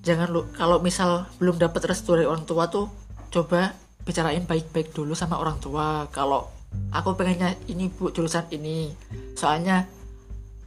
Jangan 0.00 0.28
lu 0.32 0.48
kalau 0.56 0.80
misal 0.80 1.28
belum 1.36 1.60
dapat 1.60 1.92
restu 1.92 2.16
dari 2.16 2.24
orang 2.24 2.48
tua 2.48 2.72
tuh 2.72 2.88
coba 3.28 3.76
bicarain 4.00 4.48
baik-baik 4.48 4.96
dulu 4.96 5.12
sama 5.12 5.36
orang 5.36 5.60
tua. 5.60 6.08
Kalau 6.08 6.48
aku 6.88 7.16
pengennya 7.20 7.52
ini 7.68 7.92
bu 7.92 8.08
jurusan 8.08 8.48
ini. 8.52 8.96
Soalnya 9.36 9.84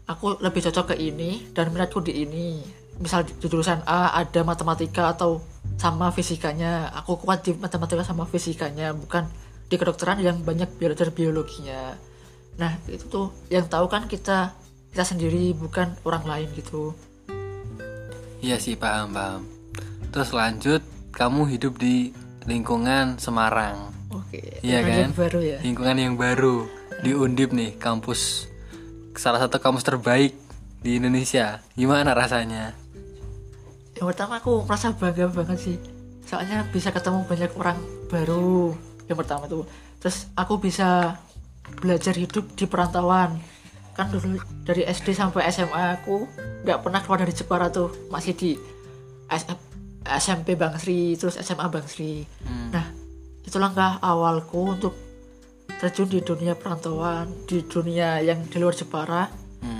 aku 0.05 0.37
lebih 0.37 0.61
cocok 0.69 0.93
ke 0.93 0.95
ini 1.01 1.49
dan 1.53 1.73
minatku 1.73 2.01
di 2.05 2.21
ini. 2.21 2.61
Misal 3.01 3.25
di 3.25 3.33
jurusan 3.41 3.81
A 3.89 4.13
ada 4.13 4.45
matematika 4.45 5.17
atau 5.17 5.41
sama 5.81 6.13
fisikanya. 6.13 6.93
Aku 7.01 7.17
kuat 7.17 7.41
di 7.41 7.57
matematika 7.57 8.05
sama 8.05 8.29
fisikanya 8.29 8.93
bukan 8.93 9.25
di 9.65 9.81
kedokteran 9.81 10.21
yang 10.21 10.45
banyak 10.45 10.69
belajar 10.77 11.09
biologinya 11.09 11.97
nah 12.59 12.77
itu 12.85 13.05
tuh 13.09 13.33
yang 13.49 13.65
tahu 13.65 13.89
kan 13.89 14.05
kita 14.05 14.53
kita 14.93 15.03
sendiri 15.03 15.53
bukan 15.57 15.93
orang 16.05 16.23
lain 16.25 16.49
gitu 16.53 16.93
Iya 18.43 18.59
sih 18.59 18.75
paham 18.75 19.15
paham. 19.15 19.47
Terus 20.11 20.35
lanjut, 20.35 20.83
kamu 21.15 21.47
hidup 21.55 21.79
di 21.79 22.11
lingkungan 22.43 23.15
Semarang. 23.15 23.87
oke 24.11 24.59
Iya 24.59 24.83
yang 24.83 25.15
kan? 25.15 25.23
baru 25.23 25.39
ya 25.39 25.57
Lingkungan 25.63 25.95
yang 25.95 26.19
baru 26.19 26.67
di 26.99 27.15
Undip 27.15 27.55
nih, 27.55 27.79
kampus 27.79 28.51
salah 29.15 29.39
satu 29.39 29.63
kampus 29.63 29.87
terbaik 29.87 30.35
di 30.83 30.99
Indonesia. 30.99 31.63
Gimana 31.79 32.11
rasanya? 32.11 32.75
yang 33.93 34.09
pertama 34.09 34.41
aku 34.41 34.65
merasa 34.65 34.91
bangga 34.91 35.29
banget 35.29 35.57
sih 35.63 35.77
soalnya 36.25 36.65
bisa 36.73 36.89
ketemu 36.89 37.23
banyak 37.23 37.51
orang 37.55 37.77
baru 38.09 38.73
yang 39.07 39.15
pertama 39.15 39.45
tuh 39.45 39.63
terus 40.01 40.27
aku 40.33 40.57
bisa 40.59 41.15
belajar 41.79 42.15
hidup 42.15 42.51
di 42.55 42.65
perantauan. 42.65 43.39
Kan 43.93 44.09
dulu 44.09 44.41
dari 44.65 44.83
SD 44.83 45.13
sampai 45.13 45.45
SMA 45.53 46.01
aku 46.01 46.25
nggak 46.65 46.81
pernah 46.81 46.99
keluar 47.03 47.19
dari 47.21 47.33
Jepara 47.33 47.69
tuh 47.69 47.93
masih 48.09 48.33
di 48.33 48.51
SM 49.29 49.59
SMP 50.03 50.59
Bang 50.59 50.75
Sri 50.75 51.15
terus 51.15 51.37
SMA 51.37 51.67
Bang 51.69 51.85
Sri. 51.85 52.25
Nah 52.73 52.89
itu 53.43 53.55
langkah 53.59 54.01
awalku 54.01 54.73
untuk 54.73 54.93
terjun 55.79 56.07
di 56.07 56.19
dunia 56.23 56.55
perantauan 56.55 57.27
di 57.45 57.61
dunia 57.63 58.19
yang 58.19 58.43
di 58.47 58.57
luar 58.57 58.73
Jepara 58.73 59.27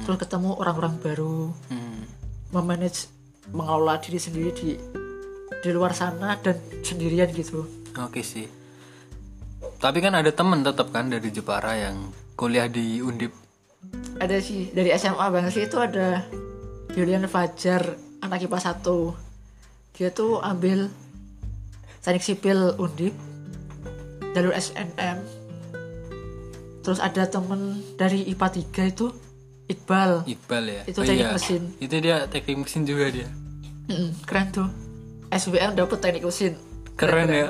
terus 0.04 0.20
ketemu 0.20 0.56
orang-orang 0.60 0.96
baru 1.00 1.52
Hmm. 1.68 2.04
memanage 2.52 3.08
mengelola 3.52 4.00
diri 4.00 4.20
sendiri 4.20 4.52
di 4.56 4.70
di 5.60 5.70
luar 5.72 5.92
sana 5.92 6.36
dan 6.40 6.60
sendirian 6.84 7.32
gitu. 7.32 7.64
Oke 8.00 8.20
sih. 8.24 8.48
Tapi 9.84 10.00
kan 10.00 10.16
ada 10.16 10.32
temen 10.32 10.64
tetap 10.64 10.96
kan 10.96 11.12
dari 11.12 11.28
Jepara 11.28 11.76
yang 11.76 12.16
kuliah 12.40 12.72
di 12.72 13.04
Undip. 13.04 13.36
ada 14.16 14.40
sih 14.40 14.72
dari 14.72 14.96
SMA 14.96 15.28
banget 15.28 15.52
sih 15.52 15.68
itu 15.68 15.76
ada 15.76 16.24
Julian 16.96 17.28
Fajar 17.28 18.00
anak 18.24 18.48
IPA 18.48 18.80
1 18.80 20.00
dia 20.00 20.10
tuh 20.16 20.40
ambil 20.40 20.88
teknik 22.00 22.24
sipil 22.24 22.80
undip 22.80 23.12
jalur 24.32 24.56
SNM 24.56 25.20
terus 26.80 27.04
ada 27.04 27.28
temen 27.28 27.84
dari 28.00 28.24
IPA 28.32 28.48
3 28.72 28.94
itu 28.96 29.12
Iqbal 29.68 30.24
Iqbal 30.28 30.64
ya. 30.64 30.82
Itu 30.88 31.00
teknik 31.04 31.40
mesin. 31.40 31.62
Itu 31.84 31.96
dia 32.00 32.28
teknik 32.32 32.68
mesin 32.68 32.88
juga 32.88 33.12
dia. 33.12 33.28
Keren 34.24 34.48
tuh 34.52 34.70
SBM 35.28 35.76
dapet 35.76 36.00
teknik 36.00 36.24
mesin 36.24 36.56
Keren 36.96 37.28
ya. 37.28 37.48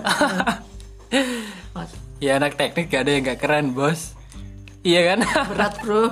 Mas, 1.75 1.89
ya 1.93 2.12
anak 2.29 2.55
teknik 2.55 2.87
gak 2.87 3.03
ada 3.07 3.11
yang 3.11 3.23
gak 3.25 3.39
keren 3.41 3.75
bos. 3.75 4.15
Iya 4.83 5.15
kan? 5.15 5.19
berat 5.51 5.79
bro 5.79 6.11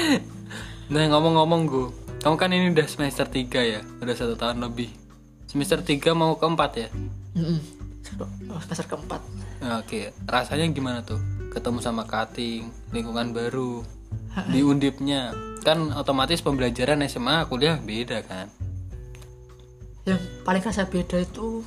Nah 0.92 1.04
ngomong-ngomong 1.08 1.62
gue, 1.70 1.88
kamu 2.20 2.36
kan 2.36 2.50
ini 2.52 2.68
udah 2.74 2.86
semester 2.90 3.24
3 3.24 3.46
ya, 3.62 3.80
udah 4.02 4.14
satu 4.16 4.34
tahun 4.34 4.60
lebih. 4.60 4.90
Semester 5.46 5.80
3 5.80 6.12
mau 6.12 6.34
keempat 6.36 6.70
ya? 6.76 6.88
Mm-mm. 7.38 7.60
Oh, 8.50 8.58
semester 8.58 8.90
keempat 8.90 9.22
Oke, 9.80 10.10
rasanya 10.26 10.66
gimana 10.72 11.00
tuh? 11.06 11.20
Ketemu 11.54 11.78
sama 11.78 12.02
cutting, 12.08 12.72
lingkungan 12.90 13.30
baru, 13.30 13.86
di 14.50 14.66
undipnya. 14.66 15.30
Kan 15.62 15.94
otomatis 15.94 16.42
pembelajaran 16.42 17.04
SMA 17.06 17.46
kuliah 17.46 17.78
beda 17.78 18.24
kan? 18.24 18.50
yang 20.08 20.20
paling 20.42 20.62
kerasa 20.64 20.88
beda 20.88 21.20
itu 21.20 21.60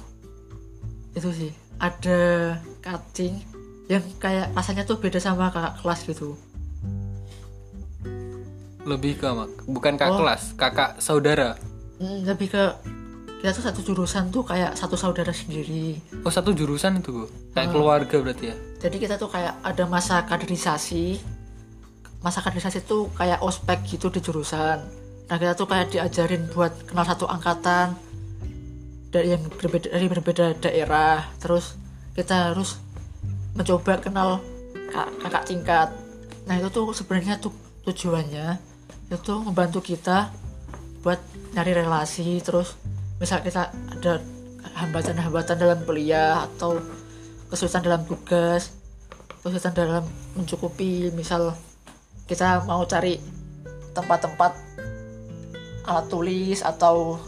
itu 1.14 1.30
sih 1.30 1.52
ada 1.78 2.58
cutting 2.84 3.40
yang 3.88 4.04
kayak 4.20 4.52
rasanya 4.52 4.84
tuh 4.84 5.00
beda 5.00 5.18
sama 5.18 5.48
kakak 5.50 5.80
kelas 5.80 6.00
gitu. 6.08 6.36
Lebih 8.84 9.24
ke 9.24 9.28
mak- 9.32 9.64
bukan 9.64 9.96
kakak 9.96 10.20
kelas, 10.20 10.44
kakak 10.60 10.92
saudara. 11.00 11.56
Hmm, 12.04 12.28
lebih 12.28 12.52
ke 12.52 12.64
kita 13.40 13.52
tuh 13.56 13.64
satu 13.64 13.80
jurusan 13.84 14.32
tuh 14.32 14.44
kayak 14.44 14.76
satu 14.76 14.96
saudara 14.96 15.32
sendiri. 15.32 16.00
Oh 16.24 16.32
satu 16.32 16.56
jurusan 16.56 17.00
itu 17.00 17.12
gue, 17.12 17.28
kayak 17.52 17.76
keluarga 17.76 18.16
berarti 18.24 18.52
ya? 18.52 18.58
jadi 18.84 18.96
kita 19.00 19.16
tuh 19.16 19.32
kayak 19.32 19.64
ada 19.64 19.84
masa 19.88 20.24
kaderisasi. 20.28 21.20
Masa 22.24 22.40
kaderisasi 22.40 22.84
tuh 22.84 23.12
kayak 23.16 23.40
ospek 23.44 23.84
gitu 23.88 24.12
di 24.12 24.20
jurusan. 24.24 24.80
Nah 25.28 25.36
kita 25.40 25.56
tuh 25.56 25.68
kayak 25.68 25.92
diajarin 25.92 26.48
buat 26.52 26.88
kenal 26.88 27.04
satu 27.08 27.28
angkatan. 27.28 27.96
Dari 29.12 29.36
yang 29.36 29.44
berbeda 29.48 29.92
dari 29.92 30.08
berbeda 30.08 30.46
daerah. 30.60 31.24
Terus 31.40 31.76
kita 32.14 32.54
harus 32.54 32.78
mencoba 33.58 34.02
kenal 34.02 34.42
kak- 34.90 35.14
kakak 35.22 35.44
tingkat. 35.50 35.90
Nah 36.46 36.58
itu 36.58 36.70
tuh 36.70 36.90
sebenarnya 36.94 37.38
tuh 37.42 37.54
tujuannya 37.84 38.58
itu 39.12 39.34
membantu 39.44 39.84
kita 39.84 40.32
buat 41.04 41.20
nyari 41.54 41.84
relasi 41.84 42.40
terus 42.40 42.80
misal 43.20 43.44
kita 43.44 43.70
ada 43.70 44.24
hambatan-hambatan 44.74 45.60
dalam 45.60 45.80
kuliah 45.84 46.48
atau 46.48 46.80
kesulitan 47.52 47.84
dalam 47.86 48.02
tugas 48.08 48.74
kesulitan 49.44 49.76
dalam 49.76 50.04
mencukupi 50.34 51.12
misal 51.12 51.52
kita 52.26 52.64
mau 52.64 52.88
cari 52.88 53.20
tempat-tempat 53.92 54.56
alat 55.84 56.06
tulis 56.08 56.64
atau 56.64 57.20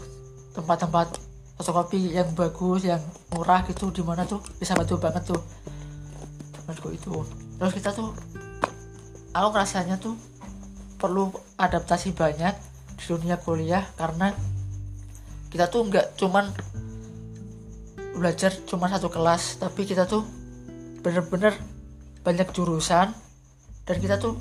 tempat-tempat 0.56 1.25
fotokopi 1.56 2.12
yang 2.12 2.30
bagus 2.36 2.84
yang 2.84 3.00
murah 3.32 3.64
gitu 3.64 3.88
di 3.88 4.04
mana 4.04 4.28
tuh 4.28 4.44
bisa 4.60 4.76
bantu 4.76 5.00
banget 5.00 5.24
tuh. 5.24 5.40
Menurutku 6.68 6.88
itu. 6.92 7.14
Terus 7.56 7.72
kita 7.72 7.90
tuh 7.96 8.12
aku 9.32 9.48
rasanya 9.56 9.96
tuh 9.96 10.16
perlu 10.96 11.32
adaptasi 11.60 12.12
banyak 12.16 12.52
di 12.96 13.04
dunia 13.04 13.36
kuliah 13.36 13.84
karena 13.96 14.32
kita 15.52 15.68
tuh 15.68 15.88
nggak 15.88 16.16
cuman 16.16 16.52
belajar 18.16 18.52
cuma 18.64 18.88
satu 18.88 19.12
kelas 19.12 19.60
tapi 19.60 19.84
kita 19.84 20.08
tuh 20.08 20.24
bener-bener 21.04 21.52
banyak 22.24 22.48
jurusan 22.56 23.12
dan 23.86 23.96
kita 24.00 24.16
tuh 24.16 24.34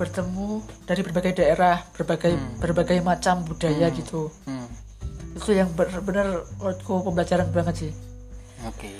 bertemu 0.00 0.64
dari 0.88 1.00
berbagai 1.04 1.44
daerah 1.44 1.84
berbagai 1.92 2.32
berbagai 2.56 2.98
macam 3.04 3.44
budaya 3.44 3.92
gitu. 3.92 4.32
Hmm. 4.48 4.59
Itu 5.32 5.50
yang 5.52 5.70
bener-bener 5.70 6.26
menurutku 6.56 7.00
pembelajaran 7.00 7.48
banget 7.48 7.74
sih 7.80 7.92
Oke. 8.62 8.92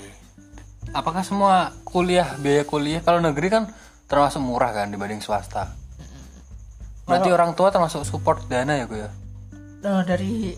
Apakah 0.91 1.21
semua 1.21 1.55
kuliah 1.83 2.33
biaya 2.35 2.63
kuliah 2.63 2.99
kalau 2.99 3.19
negeri 3.19 3.47
kan 3.47 3.63
termasuk 4.05 4.39
murah 4.39 4.73
kan 4.73 4.87
dibanding 4.87 5.19
swasta? 5.19 5.69
Berarti 7.03 7.29
orang 7.29 7.53
tua 7.53 7.69
termasuk 7.69 8.01
support 8.01 8.41
dana 8.45 8.73
ya 8.73 8.85
gue 8.85 8.99
ya? 8.99 9.11
nah, 9.79 10.01
dari 10.01 10.57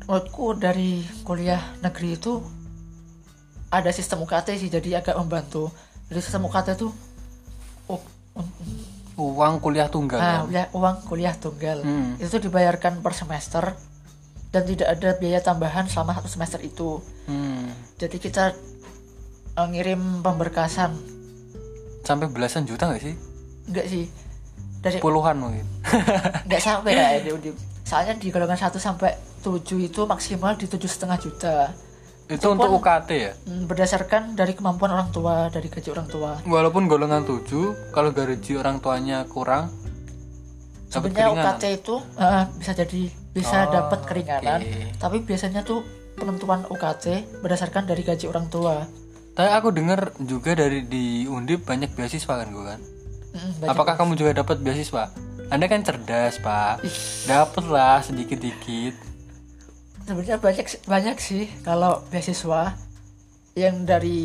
menurutku 0.00 0.54
dari 0.54 1.00
kuliah 1.22 1.58
negeri 1.78 2.14
itu 2.14 2.42
ada 3.68 3.90
sistem 3.90 4.22
UKT 4.22 4.54
sih 4.56 4.68
jadi 4.68 5.00
agak 5.00 5.14
membantu 5.16 5.70
jadi 6.06 6.18
sistem 6.20 6.46
UKT 6.46 6.74
itu 6.74 6.88
oh, 7.86 8.02
Uang 9.16 9.58
kuliah 9.58 9.86
tunggal 9.86 10.18
Nah, 10.18 10.28
kan? 10.36 10.40
kuliah- 10.44 10.70
uang 10.72 10.96
kuliah 11.04 11.34
tunggal 11.34 11.78
Hmm. 11.80 12.14
itu 12.16 12.36
dibayarkan 12.36 13.00
per 13.00 13.12
semester 13.12 13.72
dan 14.56 14.64
tidak 14.64 14.88
ada 14.88 15.12
biaya 15.14 15.36
tambahan 15.38 15.84
selama 15.84 16.16
satu 16.16 16.28
semester 16.30 16.56
itu. 16.58 16.96
Hmm. 17.28 17.68
Jadi 17.94 18.16
kita 18.16 18.56
eh, 19.52 19.68
ngirim 19.68 20.24
pemberkasan, 20.24 20.96
Sampai 22.00 22.26
belasan 22.26 22.64
juta 22.64 22.88
gak 22.88 23.02
sih? 23.02 23.12
enggak 23.66 23.84
sih 23.84 24.06
dari 24.78 24.96
Puluhan 24.96 25.36
mungkin. 25.36 25.66
enggak 26.46 26.62
sampai 26.62 26.94
ya 26.94 27.18
di, 27.18 27.34
di- 27.42 27.58
soalnya 27.82 28.14
di 28.14 28.30
golongan 28.30 28.56
1 28.56 28.70
sampai 28.72 29.10
7 29.42 29.50
itu 29.80 30.00
maksimal 30.02 30.54
di 30.54 30.64
tujuh 30.64 30.86
setengah 30.86 31.18
juta 31.18 31.70
itu 32.26 32.42
untuk 32.44 32.66
UKT 32.72 33.10
ya 33.10 33.32
Hmm, 33.42 33.66
berdasarkan 33.66 34.34
dari 34.34 34.54
kemampuan 34.54 34.90
orang 34.90 35.10
tua 35.10 35.46
dari 35.46 35.66
gaji 35.66 35.90
orang 35.90 36.06
tua 36.06 36.38
walaupun 36.42 36.86
golongan 36.86 37.22
7 37.22 37.46
kalau 37.90 38.10
gaji 38.10 38.52
orang 38.54 38.78
tuanya 38.78 39.22
kurang 39.24 39.70
sebenarnya 40.88 41.30
UKT 41.32 41.62
itu 41.76 41.94
eh, 42.16 42.44
bisa 42.56 42.72
jadi 42.72 43.02
bisa 43.36 43.68
Oh, 43.68 43.72
dapat 43.76 44.00
keringanan 44.08 44.64
oke. 44.64 44.96
tapi 44.96 45.20
biasanya 45.20 45.60
tuh 45.60 45.84
penentuan 46.16 46.64
UKT 46.72 47.36
berdasarkan 47.44 47.84
dari 47.84 48.00
gaji 48.00 48.24
orang 48.32 48.48
tua. 48.48 48.88
Tapi 49.36 49.50
aku 49.52 49.68
dengar 49.68 50.16
juga 50.24 50.56
dari 50.56 50.88
di 50.88 51.28
Undip 51.28 51.68
banyak 51.68 51.92
beasiswa 51.92 52.40
kan 52.40 52.48
gue 52.48 52.64
kan? 52.64 52.80
Mm, 53.36 53.68
apakah 53.68 54.00
kamu 54.00 54.16
juga 54.16 54.40
dapat 54.40 54.64
beasiswa? 54.64 55.12
Anda 55.52 55.68
kan 55.68 55.84
cerdas 55.84 56.40
pak. 56.40 56.80
Dapat 57.28 57.64
lah 57.68 58.00
sedikit 58.00 58.40
dikit 58.40 58.96
sebenarnya 60.06 60.38
banyak 60.38 60.66
banyak 60.86 61.16
sih 61.18 61.44
kalau 61.60 62.00
beasiswa. 62.08 62.72
Yang 63.52 63.76
dari 63.84 64.18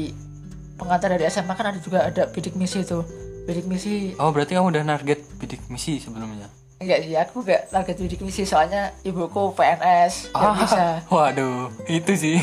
pengantar 0.80 1.15
dari 1.19 1.28
SMA 1.28 1.52
kan 1.56 1.76
ada 1.76 1.80
juga 1.84 2.08
ada 2.08 2.32
bidik 2.32 2.56
misi 2.56 2.88
tuh. 2.88 3.04
Bidik 3.43 3.67
misi 3.67 4.15
oh 4.15 4.32
berarti 4.32 4.56
kamu 4.56 4.71
udah 4.71 4.84
target 4.95 5.19
bidik 5.41 5.60
misi 5.67 6.00
sebelumnya 6.00 6.61
enggak 6.81 6.99
sih 7.05 7.15
aku 7.15 7.45
enggak 7.45 7.61
target 7.69 7.95
bidik 8.01 8.21
misi 8.25 8.43
soalnya 8.43 8.91
ibuku 9.05 9.53
PNS 9.53 10.33
Ah, 10.33 10.57
bisa. 10.57 10.85
waduh 11.13 11.69
itu 11.85 12.11
sih. 12.17 12.37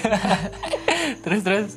Terus 1.26 1.40
terus? 1.42 1.68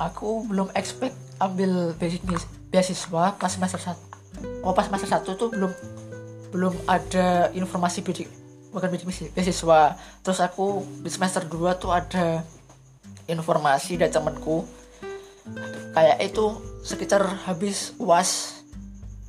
Aku 0.00 0.42
belum 0.48 0.72
expect 0.74 1.14
ambil 1.38 1.92
basic 2.00 2.24
beasiswa 2.72 3.36
pas 3.36 3.50
semester 3.52 3.78
satu 3.78 4.02
oh 4.66 4.74
pas 4.74 4.86
semester 4.86 5.06
satu 5.06 5.38
tuh 5.38 5.48
belum 5.54 5.70
belum 6.50 6.74
ada 6.86 7.50
informasi 7.54 8.02
bidik 8.02 8.26
bukan 8.74 8.90
bidik 8.90 9.06
misi 9.06 9.30
beasiswa. 9.30 9.94
Terus 10.26 10.42
aku 10.42 10.82
di 10.98 11.06
semester 11.06 11.46
2 11.46 11.78
tuh 11.78 11.94
ada 11.94 12.42
informasi 13.30 13.94
dari 13.94 14.10
temanku. 14.10 14.66
Kayak 15.94 16.18
itu 16.26 16.44
sekitar 16.82 17.22
habis 17.46 17.94
uas 18.02 18.60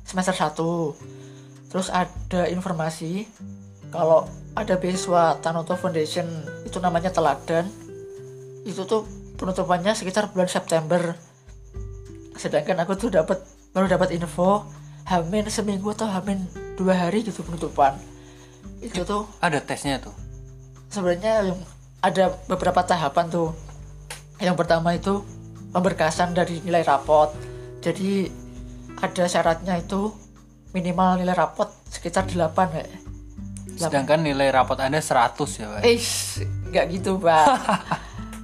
semester 0.02 0.34
1 0.34 0.54
terus 1.70 1.90
ada 1.90 2.46
informasi 2.48 3.26
kalau 3.90 4.26
ada 4.56 4.76
beasiswa 4.76 5.38
Tanoto 5.40 5.76
Foundation 5.76 6.26
itu 6.64 6.78
namanya 6.80 7.12
teladan. 7.12 7.68
Itu 8.66 8.88
tuh 8.88 9.06
penutupannya 9.38 9.94
sekitar 9.94 10.32
bulan 10.32 10.50
September. 10.50 11.14
Sedangkan 12.34 12.82
aku 12.82 12.98
tuh 12.98 13.14
dapat 13.14 13.40
baru 13.70 13.86
dapat 13.86 14.16
info 14.16 14.64
hamin 15.06 15.46
seminggu 15.46 15.92
atau 15.94 16.08
hamin 16.10 16.44
dua 16.74 16.96
hari 16.96 17.22
gitu 17.22 17.44
penutupan. 17.46 17.94
Itu 18.80 19.06
tuh 19.06 19.28
ada 19.38 19.60
tesnya 19.62 20.02
tuh? 20.02 20.26
sebenarnya 20.90 21.52
yang 21.52 21.60
ada 22.00 22.32
beberapa 22.48 22.80
tahapan 22.80 23.28
tuh. 23.28 23.50
Yang 24.40 24.56
pertama 24.56 24.96
itu 24.96 25.24
pemberkasan 25.72 26.32
dari 26.32 26.64
nilai 26.64 26.84
rapot. 26.84 27.32
Jadi 27.84 28.28
ada 28.96 29.24
syaratnya 29.28 29.76
itu 29.80 30.12
minimal 30.76 31.16
nilai 31.16 31.32
rapot 31.32 31.72
sekitar 31.88 32.28
8 32.28 32.52
kayak 32.52 32.88
sedangkan 33.76 34.20
nilai 34.20 34.52
rapot 34.52 34.76
anda 34.76 35.00
100 35.00 35.32
ya 35.56 35.66
pak? 35.68 35.80
Eh 35.84 36.00
nggak 36.68 36.84
gitu 36.92 37.16
pak. 37.16 37.44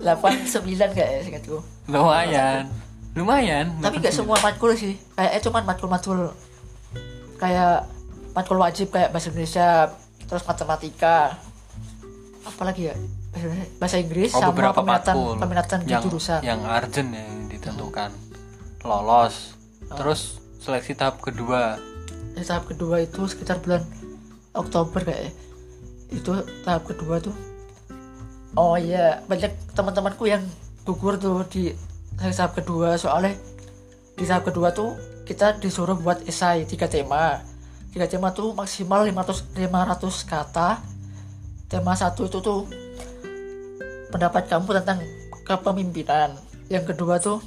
8 0.00 0.48
9 0.48 0.96
kayak 0.96 1.28
gitu 1.28 1.60
lumayan. 1.86 2.68
Lumayan 3.12 3.76
tapi 3.84 4.00
nggak 4.00 4.14
semua 4.14 4.40
matkul 4.40 4.72
sih. 4.72 4.96
Kayaknya 5.12 5.40
cuman 5.44 5.62
matkul-matkul. 5.68 6.20
Kayak 7.36 7.84
matkul 8.32 8.56
wajib 8.56 8.88
kayak 8.88 9.12
bahasa 9.12 9.28
Indonesia 9.28 9.92
terus 10.24 10.44
matematika. 10.48 11.36
Apalagi 12.42 12.88
ya? 12.88 12.96
Bahasa- 13.80 14.00
Inggris 14.00 14.32
oh 14.32 14.40
sama 14.40 14.52
beberapa 14.52 14.80
peminatan 14.80 15.14
peminatan 15.40 15.78
di 15.84 15.92
yang 15.92 16.02
jurusan. 16.04 16.40
yang 16.44 16.60
urgent 16.64 17.08
ya, 17.12 17.20
yang 17.20 17.40
ditentukan. 17.48 18.10
Lolos. 18.84 19.56
Terus 19.88 20.40
seleksi 20.60 20.92
tahap 20.92 21.20
kedua 21.20 21.76
Di 22.32 22.42
tahap 22.42 22.68
kedua 22.68 23.04
itu 23.04 23.24
sekitar 23.28 23.60
bulan 23.60 23.84
Oktober 24.56 25.04
kayak 25.04 25.32
itu 26.12 26.32
tahap 26.64 26.84
kedua 26.88 27.20
tuh. 27.20 27.34
Oh 28.56 28.76
iya. 28.76 29.24
Banyak 29.24 29.72
teman-temanku 29.72 30.28
yang 30.28 30.44
gugur 30.84 31.16
tuh 31.16 31.44
di 31.48 31.72
tahap 32.18 32.56
kedua. 32.56 32.96
Soalnya 33.00 33.36
di 34.16 34.24
tahap 34.28 34.52
kedua 34.52 34.72
tuh 34.76 34.96
kita 35.24 35.56
disuruh 35.56 35.96
buat 35.96 36.24
esai 36.28 36.68
tiga 36.68 36.88
tema. 36.88 37.40
Tiga 37.92 38.08
tema 38.08 38.32
tuh 38.32 38.52
maksimal 38.52 39.04
500 39.08 39.56
500 39.56 40.28
kata. 40.28 40.80
Tema 41.68 41.96
satu 41.96 42.28
itu 42.28 42.38
tuh 42.44 42.68
pendapat 44.12 44.44
kamu 44.48 44.68
tentang 44.84 45.00
kepemimpinan. 45.48 46.36
Yang 46.68 46.84
kedua 46.92 47.16
tuh 47.16 47.40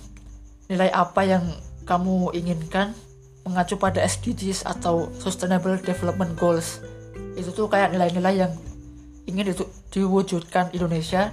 nilai 0.66 0.90
apa 0.90 1.22
yang 1.22 1.46
kamu 1.86 2.34
inginkan 2.34 2.98
mengacu 3.46 3.78
pada 3.78 4.02
SDGs 4.02 4.66
atau 4.66 5.14
Sustainable 5.22 5.78
Development 5.78 6.34
Goals. 6.34 6.82
Itu 7.38 7.54
tuh 7.54 7.70
kayak 7.70 7.94
nilai-nilai 7.94 8.36
yang 8.42 8.52
ingin 9.30 9.54
itu 9.54 9.64
diwujudkan 9.94 10.74
Indonesia 10.74 11.30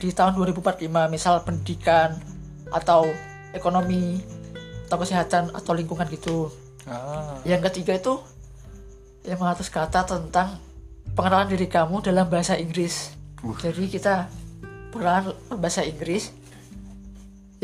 di 0.00 0.10
tahun 0.10 0.34
2045 0.40 0.88
misal 1.12 1.44
pendidikan 1.44 2.16
atau 2.72 3.06
ekonomi 3.54 4.18
atau 4.88 4.98
kesehatan 5.00 5.52
atau 5.54 5.72
lingkungan 5.76 6.08
gitu. 6.10 6.50
Ah. 6.84 7.40
yang 7.48 7.64
ketiga 7.64 7.96
itu 7.96 8.20
500 9.24 9.72
kata 9.72 10.04
tentang 10.04 10.60
pengenalan 11.16 11.48
diri 11.48 11.64
kamu 11.64 12.04
dalam 12.04 12.28
bahasa 12.28 12.60
Inggris. 12.60 13.16
Uh. 13.40 13.56
jadi 13.56 13.88
kita 13.88 14.14
pengenalan 14.92 15.32
bahasa 15.56 15.80
Inggris. 15.80 16.28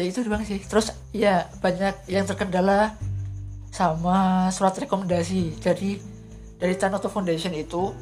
Ya 0.00 0.08
itu 0.08 0.24
doang 0.24 0.40
sih. 0.48 0.56
Terus 0.64 0.96
ya 1.12 1.52
banyak 1.60 2.08
yang 2.08 2.24
terkendala 2.24 2.96
sama 3.70 4.50
surat 4.50 4.74
rekomendasi. 4.76 5.62
Jadi 5.62 5.96
dari 6.60 6.74
Tanoto 6.76 7.08
Foundation 7.08 7.54
itu 7.54 7.94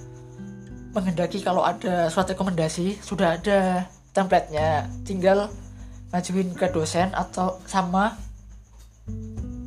menghendaki 0.96 1.44
kalau 1.44 1.62
ada 1.62 2.09
surat 2.09 2.33
rekomendasi 2.33 2.98
sudah 3.04 3.38
ada 3.38 3.87
template-nya. 4.16 4.88
Tinggal 5.04 5.52
ngajuin 6.11 6.57
ke 6.57 6.66
dosen 6.72 7.12
atau 7.12 7.61
sama 7.68 8.16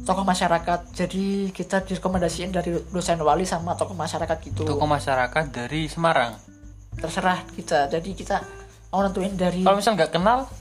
tokoh 0.04 0.26
masyarakat. 0.26 0.80
Jadi 0.92 1.54
kita 1.54 1.86
direkomendasiin 1.86 2.52
dari 2.52 2.74
dosen 2.90 3.22
wali 3.22 3.46
sama 3.46 3.78
tokoh 3.78 3.96
masyarakat 3.96 4.38
gitu. 4.44 4.66
Tokoh 4.66 4.90
masyarakat 4.90 5.46
dari 5.54 5.86
Semarang? 5.88 6.36
Terserah 6.98 7.46
kita. 7.54 7.88
Jadi 7.88 8.18
kita 8.18 8.42
mau 8.92 9.06
nentuin 9.06 9.32
dari 9.38 9.64
kalau 9.64 9.80
misal 9.80 9.96
nggak 9.96 10.12
kenal 10.12 10.52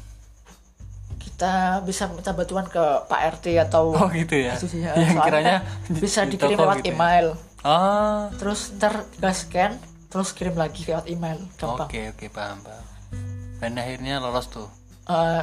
kita 1.41 1.81
bisa 1.89 2.05
minta 2.13 2.37
bantuan 2.37 2.69
ke 2.69 2.85
Pak 3.09 3.41
RT 3.41 3.57
atau 3.65 3.97
oh 3.97 4.09
gitu 4.13 4.37
ya? 4.37 4.61
Itu 4.61 4.69
sih, 4.69 4.85
ya. 4.85 4.93
yang 4.93 5.25
kiranya 5.25 5.65
kan 5.65 5.97
bisa 5.97 6.29
di 6.29 6.37
dikirim 6.37 6.61
lewat 6.61 6.85
gitu 6.85 6.93
ya. 6.93 6.93
email. 6.93 7.27
Ah. 7.65 8.29
Terus 8.37 8.77
ntar 8.77 9.09
scan 9.33 9.81
terus 10.13 10.37
kirim 10.37 10.53
lagi 10.61 10.85
lewat 10.85 11.09
email 11.09 11.41
gampang. 11.57 11.89
Oke 11.89 12.13
oke 12.13 12.29
paham 12.29 12.61
paham. 12.61 12.85
Dan 13.57 13.73
akhirnya 13.81 14.21
lolos 14.21 14.53
tuh? 14.53 14.69
Eh, 15.09 15.43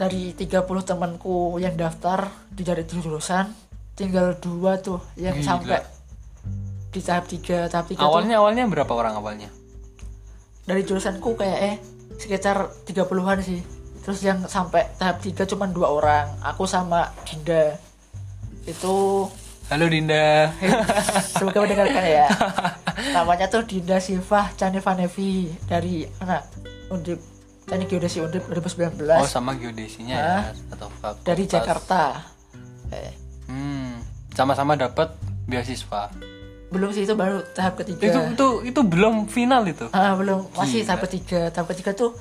dari 0.00 0.32
30 0.32 0.64
temanku 0.80 1.60
yang 1.60 1.76
daftar 1.76 2.32
di 2.48 2.64
dari 2.64 2.88
jurusan 2.88 3.52
tinggal 3.92 4.40
dua 4.40 4.80
tuh 4.80 5.12
yang 5.20 5.36
Gila. 5.36 5.44
sampai 5.44 5.84
di 6.88 7.00
tahap 7.04 7.28
3 7.28 7.68
tahap 7.68 7.84
3 7.92 8.00
tuh. 8.00 8.08
Awalnya 8.08 8.40
awalnya 8.40 8.64
berapa 8.64 8.92
orang 8.96 9.20
awalnya? 9.20 9.52
Dari 10.64 10.80
jurusanku 10.88 11.36
kayak 11.36 11.58
eh 11.60 11.76
sekitar 12.16 12.72
30-an 12.88 13.44
sih 13.44 13.81
terus 14.02 14.20
yang 14.26 14.42
sampai 14.50 14.90
tahap 14.98 15.22
3 15.22 15.46
cuma 15.46 15.70
dua 15.70 15.88
orang 15.94 16.26
aku 16.42 16.66
sama 16.66 17.14
Dinda. 17.22 17.78
Itu 18.66 19.26
halo 19.70 19.86
Dinda. 19.88 20.50
Semoga 21.38 21.64
mendengarkan 21.64 22.04
ya. 22.04 22.26
Namanya 23.14 23.46
tuh 23.48 23.62
Dinda 23.64 24.02
Sifah 24.02 24.52
Canevanevi 24.58 25.48
dari 25.70 26.04
anak 26.20 26.46
Undip 26.92 27.18
Teknik 27.62 27.88
Geodesi 27.94 28.18
Undip 28.20 28.44
2019 28.50 29.06
oh 29.06 29.24
sama 29.30 29.54
geodesinya 29.54 30.16
ya 30.18 30.36
atau 30.74 30.90
fakultas. 30.90 31.24
dari 31.24 31.44
Jakarta. 31.46 32.02
Eh, 32.90 33.14
hmm 33.48 34.02
sama-sama 34.34 34.74
dapat 34.76 35.14
beasiswa. 35.46 36.10
Belum 36.72 36.88
sih 36.90 37.04
itu 37.04 37.12
baru 37.12 37.44
tahap 37.52 37.80
itu 37.84 37.96
ketiga 38.00 38.32
itu 38.32 38.48
itu 38.64 38.80
belum 38.80 39.28
final 39.28 39.62
itu? 39.68 39.86
Ah 39.92 40.16
belum. 40.18 40.52
Masih 40.56 40.82
Gila. 40.82 40.88
tahap 40.88 41.00
ketiga. 41.08 41.40
Tahap 41.52 41.66
ketiga 41.70 41.92
tuh 41.92 42.16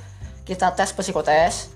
kita 0.51 0.75
tes 0.75 0.91
psikotes 0.91 1.71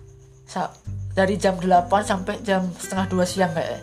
dari 1.16 1.40
jam 1.40 1.56
8 1.56 1.88
sampai 2.04 2.44
jam 2.44 2.68
setengah 2.76 3.08
dua 3.08 3.24
siang 3.24 3.56
kayak. 3.56 3.80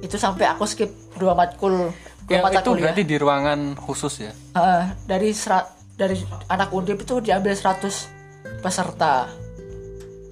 Itu 0.00 0.16
sampai 0.16 0.48
aku 0.48 0.64
skip 0.64 0.88
dua 1.20 1.36
matkul 1.36 1.92
dua 2.24 2.40
mata 2.40 2.64
itu 2.64 2.72
kuliah. 2.72 2.88
berarti 2.88 3.02
di 3.04 3.16
ruangan 3.20 3.76
khusus 3.76 4.24
ya? 4.24 4.32
Ah, 4.56 4.96
dari 5.04 5.36
serat 5.36 5.68
dari 5.92 6.16
anak 6.48 6.72
undip 6.72 7.04
itu 7.04 7.20
diambil 7.20 7.52
100 7.52 8.64
peserta. 8.64 9.28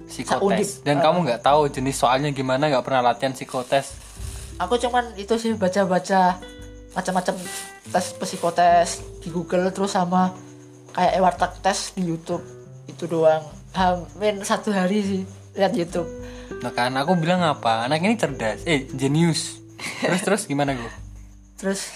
Psikotes. 0.09 0.41
Undip. 0.41 0.69
dan 0.81 0.97
kamu 1.05 1.17
nggak 1.29 1.41
tahu 1.45 1.69
jenis 1.69 2.01
soalnya 2.01 2.33
gimana 2.33 2.65
nggak 2.65 2.81
pernah 2.81 3.13
latihan 3.13 3.37
psikotes? 3.37 3.93
Aku 4.57 4.81
cuman 4.81 5.13
itu 5.21 5.37
sih 5.37 5.53
baca-baca 5.53 6.41
macam-macam 6.97 7.37
tes 7.93 8.05
psikotes 8.17 9.05
di 9.21 9.29
Google 9.29 9.69
terus 9.69 9.93
sama 9.93 10.33
kayak 10.97 11.13
ewartak 11.21 11.61
tes 11.61 11.93
di 11.93 12.09
YouTube. 12.09 12.41
Itu 12.89 13.05
doang 13.05 13.58
hamin 13.73 14.41
satu 14.45 14.73
hari 14.73 15.01
sih 15.01 15.21
lihat 15.57 15.73
YouTube 15.75 16.09
Nah 16.59 16.73
kan 16.73 16.91
aku 16.97 17.13
bilang 17.13 17.45
apa? 17.45 17.85
Anak 17.85 18.03
ini 18.03 18.17
cerdas. 18.17 18.65
Eh, 18.65 18.89
jenius. 18.91 19.61
Terus 20.01 20.21
terus 20.25 20.41
gimana 20.49 20.73
gue? 20.73 20.91
terus 21.59 21.91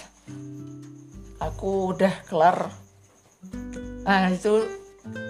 aku 1.40 1.96
udah 1.96 2.12
kelar 2.28 2.68
nah 4.04 4.28
itu 4.28 4.68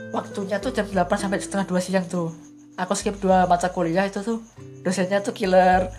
waktunya 0.10 0.58
tuh 0.58 0.74
jam 0.74 0.90
8 0.90 1.06
sampai 1.06 1.38
setengah 1.38 1.70
dua 1.70 1.78
siang 1.78 2.10
tuh 2.10 2.34
aku 2.74 2.98
skip 2.98 3.22
dua 3.22 3.46
mata 3.46 3.70
kuliah 3.70 4.10
itu 4.10 4.26
tuh 4.26 4.42
dosennya 4.82 5.22
tuh 5.22 5.38
killer 5.38 5.94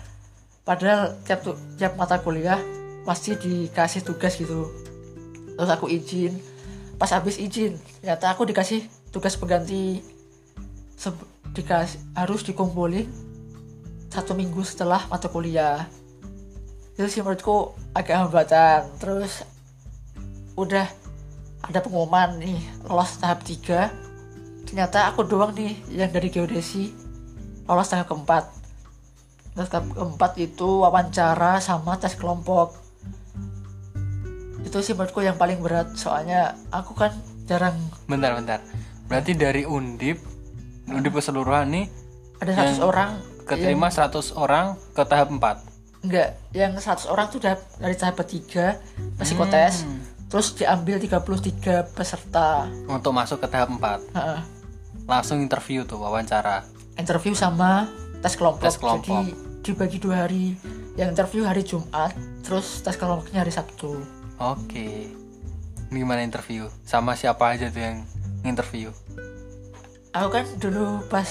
padahal 0.67 1.15
tiap 1.23 1.47
tuh 1.47 1.55
tiap 1.79 1.95
mata 1.95 2.19
kuliah 2.19 2.59
pasti 3.07 3.39
dikasih 3.39 4.03
tugas 4.03 4.35
gitu 4.35 4.67
terus 5.55 5.71
aku 5.71 5.87
izin 5.87 6.35
pas 6.99 7.15
habis 7.15 7.39
izin 7.39 7.79
ternyata 8.03 8.35
aku 8.35 8.43
dikasih 8.43 8.83
tugas 9.15 9.39
pengganti 9.39 10.03
Dikasih 11.55 12.01
harus 12.19 12.43
dikumpulin 12.43 13.07
satu 14.11 14.35
minggu 14.35 14.63
setelah 14.63 15.03
mata 15.07 15.27
kuliah. 15.31 15.87
Itu 16.95 17.07
sih 17.11 17.23
menurutku 17.23 17.75
agak 17.95 18.27
hambatan. 18.27 18.91
Terus 18.99 19.43
udah 20.55 20.87
ada 21.65 21.79
pengumuman 21.81 22.37
nih 22.39 22.59
lolos 22.87 23.17
tahap 23.17 23.41
3 23.43 24.05
ternyata 24.65 25.09
aku 25.09 25.25
doang 25.25 25.53
nih 25.53 25.77
yang 25.93 26.09
dari 26.13 26.29
geodesi 26.29 26.93
lolos 27.65 27.89
tahap 27.89 28.11
keempat. 28.11 28.43
Terus 29.55 29.69
tahap 29.71 29.87
keempat 29.95 30.31
itu 30.37 30.83
wawancara 30.83 31.63
sama 31.63 31.95
tes 31.95 32.13
kelompok. 32.19 32.75
Itu 34.65 34.83
sih 34.83 34.91
menurutku 34.91 35.23
yang 35.23 35.39
paling 35.39 35.63
berat. 35.63 35.95
Soalnya 35.95 36.59
aku 36.73 36.91
kan 36.97 37.15
jarang 37.47 37.77
Bentar 38.09 38.35
bentar. 38.35 38.59
Berarti 39.05 39.37
dari 39.37 39.63
Undip, 39.63 40.17
Undip 40.89 41.17
keseluruhan 41.17 41.69
nih 41.73 41.85
ada 42.39 42.51
100 42.51 42.83
orang. 42.83 43.11
keterima 43.45 43.93
100 43.93 44.33
orang 44.37 44.73
ke 44.97 45.05
tahap 45.05 45.29
4 45.29 46.05
enggak 46.05 46.29
yang 46.53 46.73
100 46.73 47.05
orang 47.09 47.25
tuh 47.29 47.37
udah 47.41 47.57
dari 47.77 47.95
tahap 47.97 48.21
ketiga 48.25 48.77
psikotes 49.21 49.85
terus 50.25 50.57
diambil 50.57 50.97
33 50.97 51.93
peserta. 51.93 52.65
Untuk 52.89 53.13
masuk 53.13 53.37
ke 53.41 53.47
tahap 53.49 53.69
4 53.69 54.01
Heeh. 54.17 54.39
langsung 55.05 55.37
interview 55.41 55.85
tuh 55.85 56.01
wawancara. 56.01 56.65
Interview 56.97 57.37
sama 57.37 57.85
tes 58.25 58.33
kelompok. 58.33 58.65
Tes 58.65 58.77
kelompok. 58.81 59.21
Jadi 59.21 59.61
dibagi 59.61 59.97
dua 60.01 60.25
hari. 60.25 60.57
Yang 60.97 61.09
interview 61.13 61.43
hari 61.45 61.61
Jumat, 61.61 62.15
terus 62.41 62.81
tes 62.81 62.97
kelompoknya 62.97 63.45
hari 63.45 63.53
Sabtu. 63.53 64.01
oke. 64.41 64.89
Gimana 65.93 66.25
interview? 66.25 66.65
Sama 66.87 67.13
siapa 67.13 67.53
aja 67.53 67.69
tuh 67.69 67.83
yang 67.85 67.97
interview 68.41 68.89
Aku 70.15 70.31
kan 70.31 70.47
dulu 70.63 71.03
pas 71.11 71.27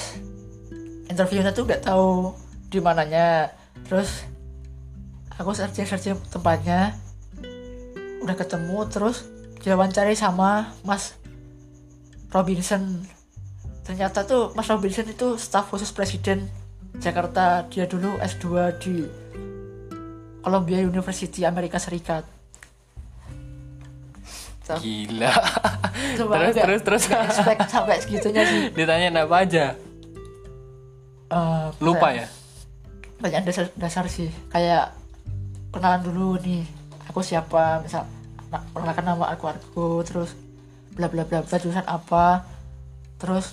interviewnya 1.09 1.57
tuh 1.57 1.65
nggak 1.65 1.89
tahu 1.89 2.37
di 2.69 2.85
mananya. 2.85 3.49
Terus 3.89 4.29
aku 5.41 5.57
searching 5.57 5.89
searching 5.89 6.21
tempatnya, 6.29 6.93
udah 8.21 8.37
ketemu. 8.37 8.85
Terus 8.93 9.25
diwawancari 9.65 10.13
sama 10.13 10.77
Mas 10.85 11.17
Robinson. 12.29 13.09
Ternyata 13.89 14.29
tuh 14.29 14.53
Mas 14.53 14.69
Robinson 14.69 15.09
itu 15.09 15.41
staf 15.41 15.73
khusus 15.73 15.89
presiden 15.89 16.45
Jakarta. 17.01 17.65
Dia 17.73 17.89
dulu 17.89 18.21
S2 18.21 18.45
di 18.85 18.97
Columbia 20.45 20.85
University 20.85 21.49
Amerika 21.49 21.81
Serikat. 21.81 22.34
So, 24.65 24.81
gila. 24.81 25.29
Coba 26.19 26.49
terus 26.49 26.57
terus 26.57 26.81
terus. 26.81 27.03
nggak 27.13 27.25
expect 27.29 27.61
sampai 27.69 27.97
segitunya 28.01 28.43
sih. 28.49 28.61
ditanya 28.77 29.29
apa 29.29 29.37
aja? 29.45 29.67
Eh, 31.29 31.67
lupa 31.85 32.09
ya? 32.17 32.27
banyak 33.21 33.45
dasar 33.45 33.69
dasar 33.77 34.05
sih. 34.09 34.33
Kayak 34.49 34.97
kenalan 35.69 36.01
dulu 36.01 36.41
nih 36.41 36.65
aku 37.09 37.21
siapa 37.21 37.81
misal 37.85 38.09
na- 38.49 38.65
perkenalkan 38.73 39.05
nama 39.05 39.33
aku 39.33 39.45
aku 39.53 39.87
terus 40.05 40.33
bla 40.97 41.13
bla 41.13 41.29
bla 41.29 41.45
bla 41.45 41.57
jurusan 41.61 41.85
apa. 41.85 42.49
Terus 43.21 43.53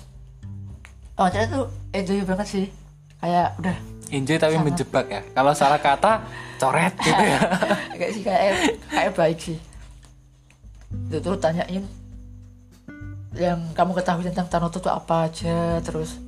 wawancara 1.20 1.52
tuh 1.52 1.68
enjoy 1.92 2.24
banget 2.24 2.48
sih. 2.48 2.66
Kayak 3.20 3.60
udah 3.60 3.76
enjoy 4.16 4.40
tapi 4.40 4.56
Sama. 4.56 4.64
menjebak 4.64 5.06
ya. 5.12 5.22
Kalau 5.36 5.52
salah 5.52 5.80
kata 5.84 6.24
coret 6.56 6.96
gitu 7.04 7.20
ya. 7.20 7.40
Kayak 8.00 8.12
sih 8.16 8.24
kayak 8.24 8.54
kayak 8.88 9.12
baik 9.20 9.40
sih 9.40 9.60
itu 11.12 11.18
tuh 11.20 11.36
tanyain 11.40 11.84
yang 13.32 13.60
kamu 13.72 13.96
ketahui 13.96 14.28
tentang 14.28 14.52
Tanoto 14.52 14.84
tuh 14.84 14.92
apa 14.92 15.32
aja 15.32 15.80
terus 15.80 16.20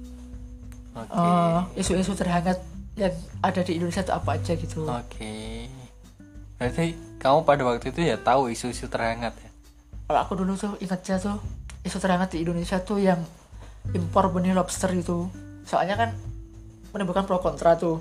oke. 0.95 1.11
eh, 1.19 1.59
isu-isu 1.83 2.15
terhangat 2.15 2.63
yang 2.95 3.11
ada 3.43 3.59
di 3.65 3.75
Indonesia 3.75 4.05
tuh 4.05 4.15
apa 4.15 4.37
aja 4.37 4.53
gitu. 4.53 4.85
Oke. 4.85 5.67
Berarti 6.61 6.93
kamu 7.17 7.43
pada 7.43 7.61
waktu 7.65 7.89
itu 7.89 7.99
ya 8.05 8.15
tahu 8.21 8.53
isu-isu 8.53 8.85
terhangat 8.87 9.33
ya? 9.35 9.49
Kalau 10.07 10.19
aku 10.21 10.33
dulu 10.37 10.53
tuh 10.53 10.77
ingatnya 10.79 11.17
tuh 11.17 11.41
isu 11.83 11.97
terhangat 11.99 12.37
di 12.37 12.45
Indonesia 12.45 12.79
tuh 12.79 13.01
yang 13.01 13.19
impor 13.91 14.31
benih 14.31 14.55
lobster 14.55 14.93
itu. 14.93 15.27
Soalnya 15.67 15.97
kan 15.97 16.09
menimbulkan 16.93 17.25
pro 17.25 17.41
kontra 17.41 17.75
tuh. 17.75 17.99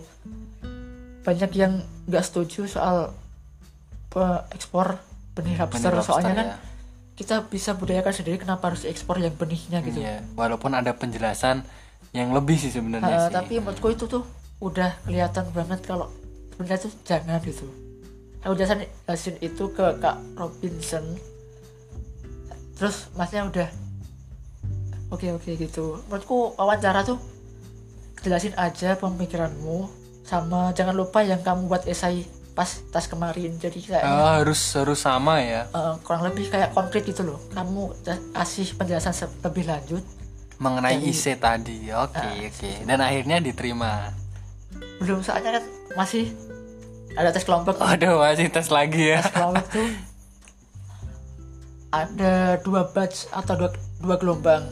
Banyak 1.27 1.51
yang 1.57 1.83
nggak 2.07 2.23
setuju 2.23 2.69
soal 2.69 3.17
pe- 4.13 4.45
ekspor 4.53 5.01
benih 5.33 5.57
lobster, 5.57 5.89
Benih 5.89 5.97
lobster, 5.97 6.13
soalnya 6.13 6.35
kan 6.35 6.47
ya. 6.47 6.57
kita 7.13 7.35
bisa 7.47 7.71
budayakan 7.73 8.13
sendiri 8.13 8.37
kenapa 8.37 8.69
harus 8.69 8.85
ekspor 8.85 9.17
yang 9.17 9.33
benihnya 9.33 9.81
gitu? 9.81 10.01
Iya, 10.01 10.21
walaupun 10.35 10.73
ada 10.73 10.93
penjelasan 10.93 11.65
yang 12.13 12.33
lebih 12.33 12.57
sih 12.57 12.69
sebenarnya 12.69 13.09
Uh, 13.09 13.23
sih. 13.29 13.33
tapi 13.33 13.55
menurutku 13.57 13.89
itu 13.89 14.05
tuh 14.05 14.25
udah 14.61 14.93
kelihatan 15.03 15.49
banget 15.51 15.81
kalau 15.83 16.13
sebenarnya 16.53 16.79
tuh 16.81 16.93
jangan 17.03 17.41
gitu. 17.43 17.65
Aku 18.43 18.53
jelasin, 18.53 18.85
jelasin 19.07 19.37
itu 19.41 19.65
ke 19.71 19.87
kak 19.99 20.19
Robinson. 20.35 21.05
Terus 22.75 23.09
masnya 23.15 23.47
udah 23.47 23.69
oke 25.09 25.27
oke 25.33 25.51
gitu. 25.55 26.03
Menurutku 26.11 26.53
wawancara 26.59 27.03
tuh 27.03 27.17
jelasin 28.21 28.55
aja 28.55 28.95
pemikiranmu 28.97 29.87
sama 30.23 30.71
jangan 30.73 30.95
lupa 30.95 31.23
yang 31.23 31.43
kamu 31.43 31.67
buat 31.67 31.87
esai 31.87 32.23
pas 32.53 32.69
tas 32.89 33.07
kemarin. 33.07 33.57
Jadi 33.57 33.81
kayak 33.83 34.03
Ah, 34.03 34.39
harus 34.39 34.61
harus 34.73 34.99
sama 34.99 35.41
ya? 35.41 35.69
Uh, 35.71 35.97
kurang 36.01 36.25
lebih 36.25 36.49
kayak 36.49 36.73
konkret 36.73 37.03
gitu 37.03 37.25
loh. 37.25 37.39
Kamu 37.51 37.93
kasih 38.33 38.77
penjelasan 38.77 39.13
lebih 39.41 39.65
lanjut. 39.67 40.05
Mengenai 40.57 40.97
Dari- 40.97 41.11
IC 41.11 41.25
tadi. 41.37 41.79
Oke 41.91 42.23
Ah, 42.23 42.37
oke. 42.39 42.71
dan 42.85 42.99
akhirnya 42.99 43.37
diterima? 43.39 44.13
Belum 45.01 45.19
soalnya 45.21 45.59
kan 45.59 45.65
masih 45.95 46.31
ada 47.13 47.29
tes 47.29 47.43
kelompok. 47.43 47.77
Waduh 47.77 48.17
masih 48.17 48.49
tes 48.49 48.69
lagi 48.69 49.13
ya. 49.13 49.21
Kelompok 49.23 49.67
tuh 49.69 49.89
ada 51.93 52.57
dua 52.63 52.89
batch 52.89 53.29
atau 53.31 53.55
dua, 53.55 53.71
dua 54.01 54.17
gelombang. 54.17 54.65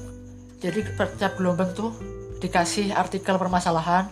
Jadi 0.61 0.85
per 0.97 1.13
tiap 1.17 1.37
gelombang 1.37 1.73
tuh 1.73 1.93
dikasih 2.41 2.93
artikel 2.93 3.37
permasalahan 3.37 4.09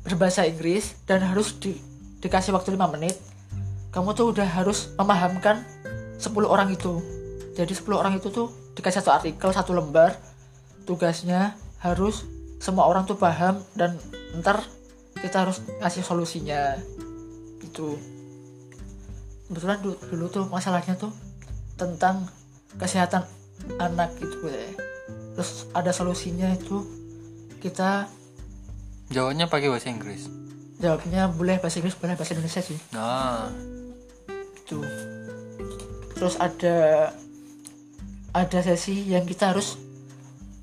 berbahasa 0.00 0.48
Inggris 0.48 0.96
dan 1.04 1.20
harus 1.20 1.52
di, 1.52 1.76
dikasih 2.20 2.52
waktu 2.52 2.76
5 2.76 2.94
menit 2.94 3.16
kamu 3.90 4.14
tuh 4.14 4.30
udah 4.30 4.46
harus 4.46 4.94
memahamkan 4.94 5.66
10 6.20 6.30
orang 6.46 6.70
itu. 6.70 7.02
Jadi 7.58 7.74
10 7.74 7.90
orang 7.96 8.14
itu 8.14 8.30
tuh 8.30 8.52
dikasih 8.78 9.02
satu 9.02 9.10
artikel 9.10 9.50
satu 9.50 9.74
lembar 9.74 10.14
tugasnya 10.86 11.58
harus 11.82 12.22
semua 12.62 12.86
orang 12.86 13.08
tuh 13.08 13.18
paham 13.18 13.58
dan 13.74 13.98
ntar 14.38 14.62
kita 15.18 15.42
harus 15.42 15.58
ngasih 15.82 16.06
solusinya. 16.06 16.78
Itu 17.64 17.98
kebetulan 19.50 19.82
dulu, 19.82 19.96
dulu 20.06 20.26
tuh 20.30 20.44
masalahnya 20.46 20.94
tuh 20.94 21.10
tentang 21.74 22.30
kesehatan 22.78 23.26
anak 23.80 24.14
gitu 24.22 24.46
ya. 24.46 24.62
terus 25.34 25.66
ada 25.74 25.90
solusinya 25.90 26.52
itu 26.54 26.86
kita 27.58 28.06
jawabnya 29.10 29.50
pakai 29.50 29.68
bahasa 29.72 29.90
Inggris 29.90 30.30
jawabnya 30.80 31.28
boleh 31.28 31.60
bahasa 31.60 31.78
Inggris 31.78 31.94
boleh 31.94 32.16
bahasa 32.16 32.32
Indonesia 32.32 32.64
sih. 32.64 32.78
Nah 32.96 33.52
itu 34.56 34.80
terus 36.16 36.40
ada 36.40 37.10
ada 38.32 38.58
sesi 38.64 39.04
yang 39.06 39.28
kita 39.28 39.52
harus 39.52 39.76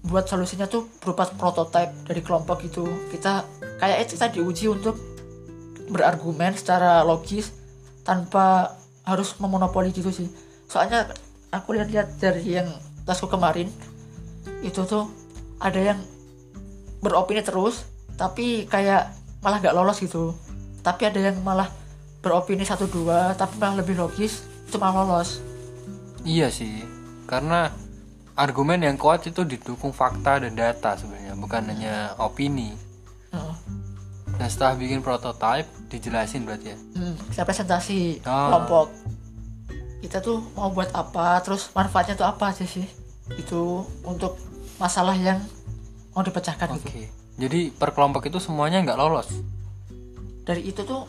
buat 0.08 0.26
solusinya 0.26 0.66
tuh 0.66 0.88
berupa 1.04 1.30
prototipe 1.38 1.94
dari 2.10 2.22
kelompok 2.26 2.66
itu. 2.66 2.84
Kita 3.14 3.46
kayak 3.78 3.98
itu 4.08 4.12
kita 4.18 4.28
diuji 4.34 4.66
untuk 4.74 4.98
berargumen 5.88 6.58
secara 6.58 7.06
logis 7.06 7.54
tanpa 8.02 8.76
harus 9.06 9.38
memonopoli 9.38 9.94
gitu 9.94 10.10
sih. 10.10 10.28
Soalnya 10.68 11.08
aku 11.54 11.78
lihat-lihat 11.78 12.20
dari 12.20 12.60
yang 12.60 12.68
tasku 13.08 13.30
kemarin 13.30 13.72
itu 14.66 14.84
tuh 14.84 15.08
ada 15.62 15.80
yang 15.80 16.00
beropini 17.00 17.46
terus 17.46 17.88
tapi 18.18 18.66
kayak 18.68 19.14
malah 19.40 19.58
gak 19.60 19.76
lolos 19.76 20.00
gitu 20.00 20.34
tapi 20.82 21.06
ada 21.06 21.20
yang 21.20 21.38
malah 21.42 21.70
beropini 22.20 22.64
satu 22.64 22.88
dua 22.88 23.34
tapi 23.34 23.56
malah 23.58 23.80
lebih 23.80 23.96
logis 23.96 24.44
malah 24.74 25.04
lolos 25.04 25.40
Iya 26.22 26.52
sih, 26.52 26.84
karena 27.24 27.72
argumen 28.36 28.84
yang 28.84 29.00
kuat 29.00 29.24
itu 29.24 29.48
didukung 29.48 29.96
fakta 29.96 30.44
dan 30.44 30.60
data 30.60 31.00
sebenarnya, 31.00 31.40
bukan 31.40 31.72
hanya 31.72 32.20
opini. 32.20 32.76
Heeh. 33.32 33.56
Dan 34.36 34.48
setelah 34.52 34.76
bikin 34.76 35.00
prototype, 35.00 35.64
dijelasin 35.88 36.44
berarti 36.44 36.76
ya. 36.76 36.78
Hmm, 37.00 37.16
kita 37.32 37.48
presentasi 37.48 38.28
Ah. 38.28 38.52
kelompok 38.52 38.92
kita 39.98 40.20
tuh 40.20 40.44
mau 40.52 40.68
buat 40.68 40.92
apa 40.92 41.40
terus 41.42 41.72
manfaatnya 41.72 42.14
tuh 42.14 42.28
apa 42.28 42.52
aja 42.52 42.64
sih 42.64 42.86
itu 43.34 43.82
untuk 44.04 44.38
masalah 44.78 45.16
yang 45.16 45.42
mau 46.12 46.22
dipecahkan 46.22 46.70
Oke. 46.70 46.86
gitu 46.86 47.08
Jadi 47.38 47.70
per 47.70 47.92
kelompok 47.92 48.26
itu 48.26 48.38
semuanya 48.38 48.82
nggak 48.82 48.98
lolos. 48.98 49.30
dari 50.42 50.64
itu 50.64 50.80
tuh 50.80 51.04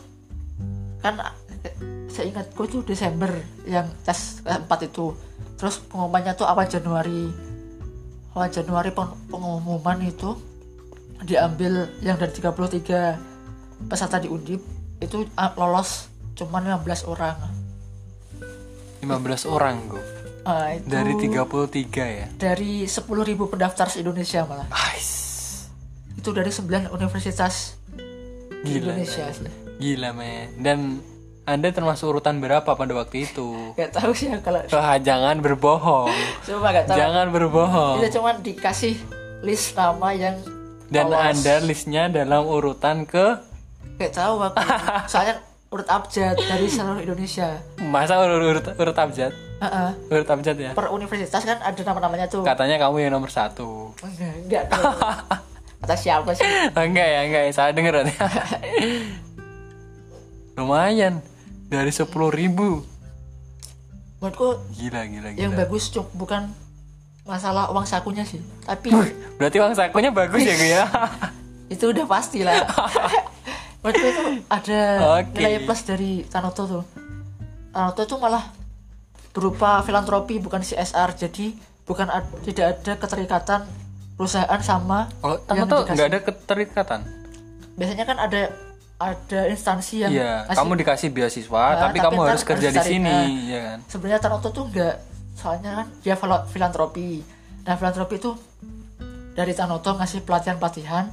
kan 0.99 1.15
eh, 1.63 1.71
seingatku 2.07 2.59
itu 2.61 2.83
Desember 2.83 3.31
yang 3.63 3.87
tes 4.01 4.43
keempat 4.43 4.83
itu 4.83 5.15
terus 5.55 5.79
pengumumannya 5.79 6.35
tuh 6.35 6.43
awal 6.43 6.67
Januari 6.67 7.31
awal 8.29 8.47
Januari 8.49 8.91
peng- 8.91 9.15
pengumuman 9.25 9.95
itu 10.01 10.35
diambil 11.21 11.87
yang 11.99 12.19
dari 12.19 12.35
33 12.35 13.15
peserta 13.87 14.19
di 14.19 14.27
Undip 14.27 14.59
itu 14.99 15.23
lolos 15.55 16.11
cuman 16.35 16.75
15 16.75 17.07
orang 17.07 17.39
15 18.99 19.07
orang 19.47 19.75
gue. 19.87 20.03
Ah, 20.41 20.75
itu 20.75 20.83
Dari 20.83 21.15
33 21.15 21.39
ya. 22.09 22.27
dari 22.33 22.83
10.000 22.83 23.07
pendaftar 23.47 23.87
se 23.87 23.99
Indonesia 23.99 24.43
malah 24.43 24.67
Ais. 24.69 25.28
Itu 26.19 26.29
dari 26.29 26.51
9 26.51 26.91
universitas 26.91 27.79
di 28.59 28.75
Gila. 28.75 28.91
Indonesia 28.91 29.23
men. 29.23 29.33
sih. 29.33 29.51
Gila 29.79 30.09
men. 30.11 30.47
Dan 30.59 30.79
Anda 31.43 31.71
termasuk 31.71 32.11
urutan 32.11 32.37
berapa 32.37 32.67
pada 32.67 32.93
waktu 32.93 33.25
itu? 33.25 33.73
Gak 33.73 33.95
tahu 33.95 34.11
sih 34.13 34.29
kalau 34.37 34.61
Wah, 34.69 34.99
jangan 34.99 35.39
berbohong. 35.39 36.11
coba 36.45 36.67
gak 36.69 36.85
tahu. 36.85 36.97
Jangan 36.99 37.25
berbohong. 37.31 37.95
Kita 37.97 38.09
cuma 38.19 38.31
dikasih 38.37 38.93
list 39.41 39.73
nama 39.73 40.11
yang 40.11 40.35
Dan 40.85 41.07
lolos. 41.07 41.21
Anda 41.23 41.55
listnya 41.63 42.03
dalam 42.05 42.45
urutan 42.45 43.07
ke 43.07 43.39
Gak 43.97 44.13
tahu 44.13 44.43
aku. 44.43 44.57
Soalnya 45.11 45.41
urut 45.69 45.85
abjad 45.85 46.35
dari 46.35 46.65
seluruh 46.65 46.99
Indonesia. 46.99 47.57
masa 47.81 48.17
urut 48.17 48.41
urut, 48.41 48.65
urut 48.75 48.97
abjad? 48.97 49.33
Heeh. 49.59 49.89
Urut 50.07 50.29
abjad 50.29 50.55
ya? 50.55 50.71
Per 50.73 50.87
universitas 50.89 51.41
kan 51.41 51.57
ada 51.59 51.81
nama-namanya 51.81 52.25
tuh. 52.27 52.41
Katanya 52.41 52.77
kamu 52.77 53.05
yang 53.05 53.13
nomor 53.13 53.27
satu. 53.27 53.91
Enggak, 53.99 54.33
enggak 54.45 54.63
Kata 55.79 55.95
siapa 55.95 56.31
sih? 56.33 56.43
Enggak 56.75 57.07
ya, 57.07 57.19
enggak 57.23 57.43
ya. 57.47 57.51
Salah 57.51 57.71
denger. 57.71 57.93
Lumayan. 60.57 61.23
Dari 61.69 61.89
10.000 61.89 62.09
ribu. 62.33 62.83
Menurutku 64.19 64.59
Gila, 64.75 65.07
gila, 65.07 65.29
gila. 65.31 65.39
yang 65.39 65.53
bagus 65.55 65.87
cuk 65.89 66.11
bukan 66.11 66.51
masalah 67.23 67.71
uang 67.71 67.87
sakunya 67.87 68.27
sih, 68.27 68.43
tapi 68.65 68.91
Berarti 69.39 69.57
uang 69.57 69.71
sakunya 69.71 70.11
bagus 70.11 70.43
ya, 70.43 70.53
gue 70.53 70.69
ya? 70.69 70.83
itu 71.69 71.85
udah 71.87 72.03
pasti 72.03 72.43
lah. 72.43 72.67
Menurutku 73.79 74.03
itu 74.03 74.23
ada 74.51 74.79
Oke. 75.23 75.39
nilai 75.39 75.63
plus 75.63 75.81
dari 75.87 76.27
Tanoto 76.27 76.63
tuh. 76.67 76.83
Tanoto 77.71 78.01
tuh 78.03 78.17
malah 78.19 78.43
berupa 79.31 79.79
filantropi 79.87 80.41
bukan 80.43 80.59
CSR, 80.59 81.15
jadi 81.15 81.55
bukan 81.87 82.11
ad- 82.11 82.43
tidak 82.43 82.81
ada 82.81 82.93
keterikatan 82.99 83.61
perusahaan 84.19 84.61
sama 84.61 85.07
Oh, 85.21 85.39
yang 85.47 85.63
kamu 85.63 85.63
tuh 85.65 85.81
nggak 85.87 86.07
ada 86.07 86.19
keterikatan? 86.21 86.99
biasanya 87.73 88.03
kan 88.03 88.17
ada 88.19 88.41
ada 88.99 89.39
instansi 89.47 90.03
yang 90.03 90.11
Iya, 90.11 90.43
ngasih- 90.43 90.59
kamu 90.59 90.71
dikasih 90.75 91.09
beasiswa, 91.09 91.63
Nah, 91.63 91.79
tapi, 91.81 91.97
tapi 91.97 92.05
kamu 92.05 92.19
harus 92.21 92.43
kerja 92.43 92.67
harus 92.67 92.75
di 92.75 92.89
sini, 92.91 93.07
nah. 93.07 93.23
ya 93.47 93.59
kan? 93.63 93.77
sebenarnya 93.87 94.19
Tanoto 94.19 94.47
tuh 94.51 94.63
enggak 94.67 94.95
soalnya 95.33 95.71
kan 95.73 95.87
dia 96.03 96.19
filantropi 96.45 97.23
nah 97.61 97.73
filantropi 97.73 98.15
itu 98.17 98.35
dari 99.31 99.55
Tanoto 99.55 99.95
ngasih 99.95 100.19
pelatihan-pelatihan 100.21 101.07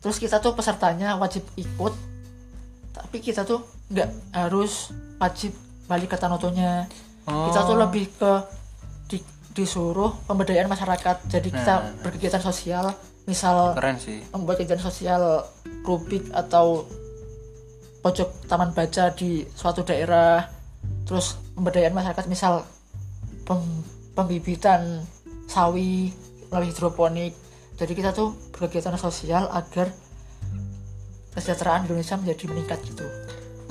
terus 0.00 0.18
kita 0.18 0.42
tuh 0.42 0.52
pesertanya 0.52 1.14
wajib 1.14 1.46
ikut 1.54 1.94
tapi 2.92 3.22
kita 3.22 3.46
tuh 3.46 3.62
nggak 3.86 4.10
harus 4.34 4.90
wajib 5.16 5.54
balik 5.86 6.10
ke 6.10 6.16
Tanotonya 6.16 6.90
kita 7.22 7.60
tuh 7.62 7.76
Oh. 7.76 7.80
lebih 7.80 8.10
ke 8.10 8.32
disuruh 9.52 10.16
pemberdayaan 10.24 10.66
masyarakat 10.66 11.28
jadi 11.28 11.48
kita 11.48 11.74
Nah. 11.74 12.00
berkegiatan 12.00 12.40
sosial 12.40 12.92
misal 13.22 13.72
Keren 13.72 13.96
sih. 13.96 14.18
membuat 14.30 14.58
kegiatan 14.58 14.80
sosial 14.80 15.44
rubik 15.82 16.26
atau 16.32 16.88
pojok 18.00 18.46
taman 18.46 18.72
baca 18.72 19.12
di 19.12 19.46
suatu 19.48 19.82
daerah 19.82 20.48
terus 21.04 21.38
pemberdayaan 21.52 21.92
masyarakat 21.92 22.26
misal 22.26 22.66
pem- 23.44 23.84
pembibitan 24.12 25.06
sawi 25.46 26.10
melalui 26.48 26.68
hidroponik 26.68 27.32
jadi 27.76 27.92
kita 27.92 28.10
tuh 28.10 28.32
berkegiatan 28.50 28.96
sosial 28.96 29.46
agar 29.48 29.92
kesejahteraan 31.30 31.86
Indonesia 31.86 32.16
menjadi 32.16 32.44
meningkat 32.46 32.78
gitu 32.84 33.06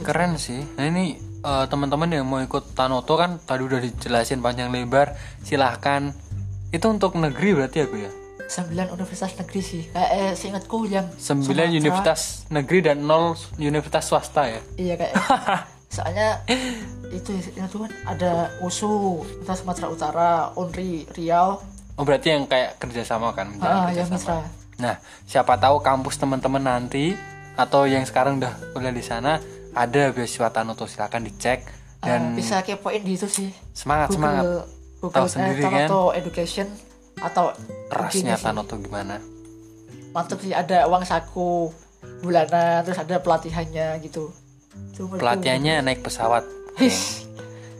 Keren 0.01 0.33
sih. 0.33 0.65
Nah 0.75 0.89
ini 0.89 1.13
eh, 1.41 1.65
teman-teman 1.65 2.09
yang 2.09 2.23
mau 2.23 2.39
ikut 2.39 2.73
Tanoto 2.73 3.13
kan 3.13 3.37
tadi 3.39 3.61
udah 3.61 3.79
dijelasin 3.79 4.39
panjang 4.39 4.69
lebar. 4.69 5.13
Silahkan. 5.41 6.13
Itu 6.69 6.87
untuk 6.87 7.15
negeri 7.15 7.53
berarti 7.53 7.79
aku 7.81 7.97
ya. 7.99 8.11
sembilan 8.43 8.91
universitas 8.91 9.31
negeri 9.37 9.61
sih 9.63 9.83
kayak 9.87 10.11
eh, 10.11 10.31
seingatku 10.33 10.83
yang 10.83 11.07
9 11.13 11.39
Sumatera- 11.39 11.71
universitas 11.71 12.43
negeri 12.51 12.83
dan 12.83 12.99
0 12.99 13.31
universitas 13.57 14.03
swasta 14.03 14.43
ya. 14.45 14.59
Iya 14.75 14.93
kayak 14.97 15.15
soalnya 15.95 16.43
itu 17.09 17.31
itu 17.31 17.77
kan 17.77 17.91
ada 18.05 18.51
USU, 18.59 19.23
kita 19.39 19.55
Sumatera 19.55 19.87
Utara, 19.87 20.31
UNRI 20.53 21.07
Riau, 21.11 21.63
Oh 21.95 22.03
berarti 22.03 22.27
yang 22.29 22.43
kayak 22.43 22.75
kerjasama 22.75 23.31
kan? 23.31 23.55
ah, 23.59 23.87
yang 23.87 24.03
kerjasama. 24.03 24.19
mitra. 24.19 24.39
Nah, 24.79 24.95
siapa 25.23 25.55
tahu 25.55 25.79
kampus 25.79 26.15
teman-teman 26.17 26.59
nanti 26.59 27.15
atau 27.55 27.83
yang 27.83 28.03
sekarang 28.03 28.35
udah 28.35 28.51
kuliah 28.71 28.91
di 28.91 29.03
sana 29.03 29.39
ada 29.73 30.11
beasiswa 30.11 30.47
Tanoto 30.49 30.83
silakan 30.83 31.23
dicek 31.23 31.63
Ah, 32.01 32.07
dan 32.09 32.33
bisa 32.33 32.59
kepoin 32.59 32.99
di 32.99 33.13
itu 33.13 33.25
sih. 33.25 33.53
semangat 33.71 34.09
semangat 34.09 34.65
Google 34.97 35.13
Tahu 35.15 35.23
eh, 35.23 35.29
sendiri 35.29 35.61
Tanoto 35.61 36.01
Education 36.11 36.67
atau 37.15 37.53
sih. 38.09 38.25
Tanoto 38.43 38.75
gimana. 38.75 39.21
Mantep 40.11 40.39
sih 40.39 40.51
ada 40.51 40.85
uang 40.85 41.03
saku 41.03 41.69
bulanan 42.19 42.81
terus 42.81 42.97
ada 42.97 43.17
pelatihannya 43.17 44.01
gitu. 44.01 44.33
Itu 44.89 45.05
menurutku- 45.05 45.21
Pelatihannya 45.21 45.75
naik 45.81 46.01
pesawat. 46.01 46.41
Hish, 46.73 47.29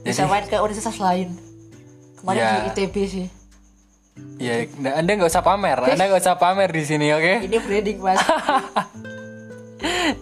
bisa 0.00 0.24
main 0.24 0.44
ke 0.44 0.54
universitas 0.56 0.96
lain. 0.96 1.34
Kemarin 2.16 2.38
Ya. 2.38 2.50
di 2.54 2.60
ITB 2.70 2.96
sih. 3.04 3.26
Ya, 4.38 4.62
Anda 4.92 5.18
nggak 5.18 5.28
usah 5.28 5.42
pamer, 5.42 5.74
Anda 5.74 6.04
nggak 6.04 6.20
usah 6.20 6.36
pamer 6.36 6.70
di 6.70 6.84
sini, 6.84 7.10
oke? 7.10 7.42
Ini 7.42 7.58
branding 7.58 7.98
mas. 7.98 8.20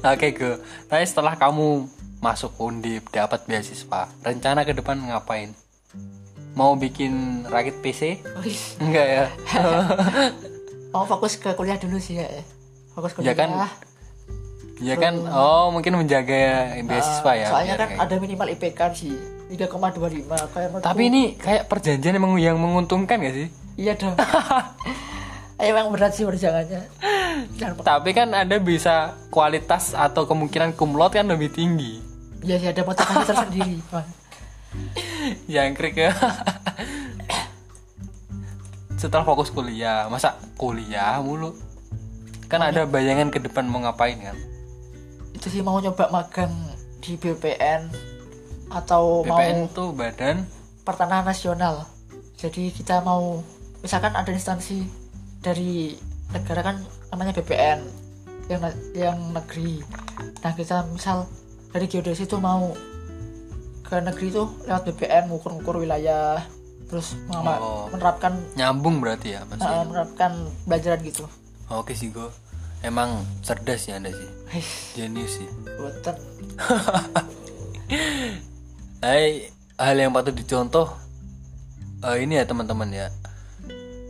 Oke, 0.02 0.32
go. 0.32 0.56
Tapi 0.86 1.04
setelah 1.04 1.34
kamu 1.34 1.86
masuk 2.18 2.52
Undip, 2.58 3.08
dapat 3.08 3.44
beasiswa, 3.44 4.08
rencana 4.20 4.62
ke 4.62 4.72
depan 4.72 4.96
ngapain? 5.00 5.52
Mau 6.52 6.74
bikin 6.74 7.44
rakit 7.46 7.78
PC? 7.80 8.20
Wih, 8.40 8.60
Enggak 8.78 9.06
ya? 9.06 9.24
Mau 10.90 11.06
fokus 11.10 11.38
ke 11.38 11.54
kuliah 11.54 11.76
dulu 11.76 11.96
sih 11.96 12.18
ya. 12.18 12.26
Fokus 12.90 13.14
Ya 13.16 13.32
kuliah. 13.32 13.36
kan, 13.38 13.50
ya 14.82 14.94
kan. 14.96 15.14
Oh, 15.30 15.70
mungkin 15.70 15.94
menjaga 15.96 16.74
beasiswa 16.82 17.32
ya. 17.32 17.48
Soalnya 17.48 17.74
kan 17.78 17.88
kayak 17.88 18.02
ada 18.02 18.14
minimal 18.18 18.48
IPK 18.50 18.80
sih 18.92 19.14
3,25 19.50 20.26
kayak 20.26 20.68
Tapi 20.82 21.02
ini 21.06 21.22
kayak 21.34 21.66
perjanjian 21.66 22.18
yang 22.36 22.58
menguntungkan 22.58 23.16
gak 23.18 23.34
sih? 23.34 23.48
iya 23.78 23.94
dong. 23.94 24.18
Emang 25.60 25.92
berat 25.92 26.12
sih 26.12 26.24
perjalanannya. 26.24 26.82
Tapi 27.60 28.10
kan 28.16 28.32
Anda 28.32 28.56
bisa 28.56 29.14
kualitas 29.28 29.92
atau 29.92 30.24
kemungkinan 30.24 30.72
kumlot 30.74 31.12
kan 31.12 31.28
lebih 31.28 31.52
tinggi. 31.52 32.00
Ya 32.40 32.56
sih 32.56 32.72
ada 32.72 32.80
motivasi 32.88 33.24
tersendiri. 33.28 33.76
Jangkrik 35.52 35.96
ya. 36.00 36.12
Setelah 38.96 39.24
fokus 39.24 39.52
kuliah, 39.52 40.08
masa 40.08 40.40
kuliah 40.56 41.20
mulu? 41.20 41.56
Kan 42.48 42.64
ada 42.64 42.88
bayangan 42.88 43.28
ke 43.28 43.40
depan 43.40 43.68
mau 43.68 43.80
ngapain 43.84 44.16
kan? 44.20 44.36
Itu 45.36 45.52
sih 45.52 45.60
mau 45.60 45.80
nyoba 45.80 46.08
magang 46.08 46.52
di 47.00 47.16
BPN 47.16 47.88
atau 48.72 49.24
BPN 49.24 49.68
mau 49.68 49.72
tuh 49.72 49.88
badan 49.92 50.44
pertanahan 50.84 51.28
nasional. 51.28 51.88
Jadi 52.36 52.72
kita 52.72 53.04
mau 53.04 53.44
misalkan 53.84 54.12
ada 54.16 54.28
instansi 54.32 54.84
dari 55.40 55.96
negara 56.32 56.60
kan 56.60 56.76
namanya 57.10 57.34
BPN 57.36 57.80
yang 58.50 58.62
yang 58.94 59.18
negeri. 59.34 59.82
Nah 60.42 60.52
kita 60.54 60.86
misal 60.90 61.26
dari 61.70 61.86
geodesi 61.86 62.26
itu 62.26 62.38
mau 62.38 62.74
ke 63.86 63.98
negeri 63.98 64.30
itu 64.30 64.46
lewat 64.66 64.82
BPN 64.90 65.30
ngukur-ngukur 65.30 65.82
wilayah 65.82 66.42
terus 66.90 67.14
Oh. 67.30 67.86
menerapkan 67.94 68.34
nyambung 68.58 68.98
berarti 68.98 69.38
ya 69.38 69.46
uh, 69.46 69.82
menerapkan 69.86 70.50
pelajaran 70.66 70.98
gitu. 71.06 71.24
Oke 71.70 71.94
sih 71.94 72.10
go. 72.10 72.30
emang 72.80 73.22
cerdas 73.44 73.86
ya 73.86 74.00
anda 74.00 74.08
sih 74.08 74.30
jenius 74.96 75.38
sih 75.38 75.48
boten. 75.78 76.16
Hai, 79.04 79.52
hal 79.82 79.96
yang 80.00 80.10
patut 80.16 80.32
dicontoh 80.32 80.88
eh, 82.02 82.16
ini 82.24 82.40
ya 82.40 82.44
teman-teman 82.48 82.90
ya. 82.90 83.06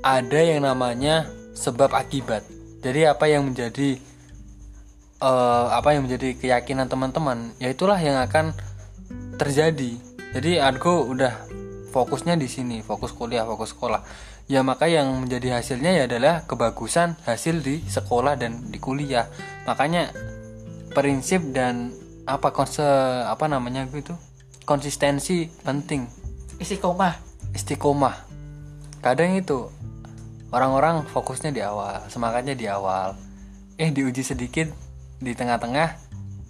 Ada 0.00 0.40
yang 0.40 0.64
namanya 0.64 1.28
sebab 1.52 1.92
akibat. 1.92 2.40
Jadi 2.80 3.04
apa 3.04 3.28
yang 3.28 3.48
menjadi 3.48 4.00
eh, 5.20 5.66
apa 5.70 5.88
yang 5.92 6.08
menjadi 6.08 6.36
keyakinan 6.36 6.88
teman-teman, 6.88 7.52
ya 7.60 7.68
itulah 7.68 8.00
yang 8.00 8.16
akan 8.20 8.56
terjadi. 9.36 9.96
Jadi 10.30 10.62
Argo 10.62 11.04
udah 11.10 11.34
fokusnya 11.90 12.38
di 12.38 12.46
sini, 12.46 12.80
fokus 12.80 13.10
kuliah, 13.12 13.44
fokus 13.44 13.74
sekolah. 13.74 14.02
Ya 14.50 14.66
maka 14.66 14.90
yang 14.90 15.06
menjadi 15.22 15.62
hasilnya 15.62 15.94
ya 15.94 16.02
adalah 16.10 16.42
kebagusan 16.46 17.14
hasil 17.22 17.62
di 17.62 17.86
sekolah 17.86 18.34
dan 18.34 18.70
di 18.70 18.82
kuliah. 18.82 19.30
Makanya 19.66 20.10
prinsip 20.90 21.54
dan 21.54 21.94
apa 22.26 22.50
konse 22.54 22.84
apa 23.26 23.46
namanya 23.50 23.86
gitu 23.90 24.14
konsistensi 24.66 25.50
penting 25.66 26.06
Istiqomah. 26.60 27.14
istiqomah 27.56 28.14
kadang 29.00 29.34
itu 29.34 29.66
orang-orang 30.50 31.06
fokusnya 31.06 31.50
di 31.54 31.62
awal 31.62 32.06
semangatnya 32.10 32.54
di 32.54 32.66
awal. 32.66 33.14
Eh 33.80 33.88
diuji 33.88 34.20
sedikit 34.20 34.68
di 35.22 35.32
tengah-tengah 35.32 35.88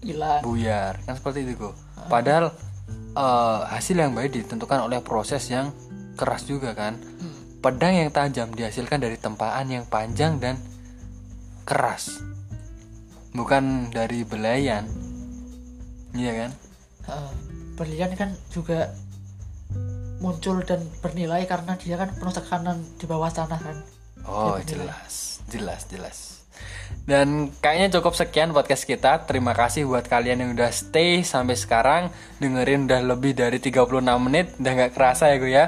Hilang. 0.02 0.42
buyar. 0.42 0.98
Kan 1.06 1.14
seperti 1.14 1.46
itu 1.46 1.56
kok 1.56 1.74
padahal 2.08 2.50
eh, 3.14 3.60
hasil 3.70 3.96
yang 3.96 4.16
baik 4.16 4.34
ditentukan 4.34 4.88
oleh 4.88 4.98
proses 5.04 5.46
yang 5.52 5.70
keras 6.18 6.44
juga 6.48 6.74
kan. 6.74 6.98
Pedang 7.60 7.92
yang 7.92 8.08
tajam 8.08 8.48
dihasilkan 8.56 9.04
dari 9.04 9.20
tempaan 9.20 9.68
yang 9.68 9.84
panjang 9.84 10.40
dan 10.40 10.56
keras. 11.68 12.24
Bukan 13.36 13.92
dari 13.92 14.24
belayan. 14.24 14.88
Iya 16.16 16.32
kan? 16.34 16.50
Heeh. 17.06 17.32
berlian 17.80 18.12
kan 18.12 18.36
juga 18.52 18.92
muncul 20.20 20.60
dan 20.62 20.84
bernilai 21.00 21.48
karena 21.48 21.74
dia 21.80 21.96
kan 21.96 22.12
penuh 22.12 22.32
tekanan 22.32 22.78
di 23.00 23.04
bawah 23.08 23.32
tanah 23.32 23.60
kan. 23.60 23.76
Oh 24.28 24.60
jelas, 24.62 25.40
jelas, 25.48 25.88
jelas. 25.88 26.40
Dan 27.08 27.50
kayaknya 27.58 27.98
cukup 27.98 28.12
sekian 28.12 28.52
podcast 28.52 28.84
kita. 28.84 29.24
Terima 29.24 29.56
kasih 29.56 29.88
buat 29.88 30.04
kalian 30.06 30.44
yang 30.44 30.50
udah 30.52 30.70
stay 30.70 31.24
sampai 31.24 31.56
sekarang 31.56 32.12
dengerin 32.38 32.86
udah 32.86 33.00
lebih 33.02 33.32
dari 33.32 33.58
36 33.58 34.04
menit, 34.20 34.54
udah 34.60 34.72
nggak 34.76 34.92
kerasa 34.92 35.32
ya 35.32 35.36
gue 35.40 35.50
ya. 35.50 35.66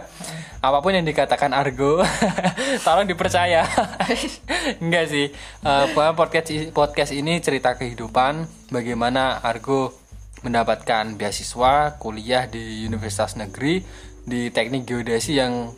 Apa 0.63 0.79
pun 0.79 0.95
yang 0.95 1.03
dikatakan 1.03 1.51
Argo, 1.51 2.05
tolong 2.87 3.09
dipercaya. 3.09 3.67
Enggak 4.85 5.11
sih. 5.11 5.35
Pokoknya 5.65 6.15
podcast 6.15 6.49
podcast 6.71 7.11
ini 7.11 7.43
cerita 7.43 7.75
kehidupan 7.75 8.47
bagaimana 8.71 9.43
Argo 9.43 9.99
mendapatkan 10.47 11.19
beasiswa 11.19 11.99
kuliah 11.99 12.51
di 12.51 12.87
universitas 12.87 13.39
negeri 13.39 13.83
di 14.23 14.51
teknik 14.55 14.87
geodesi 14.87 15.39
yang 15.39 15.75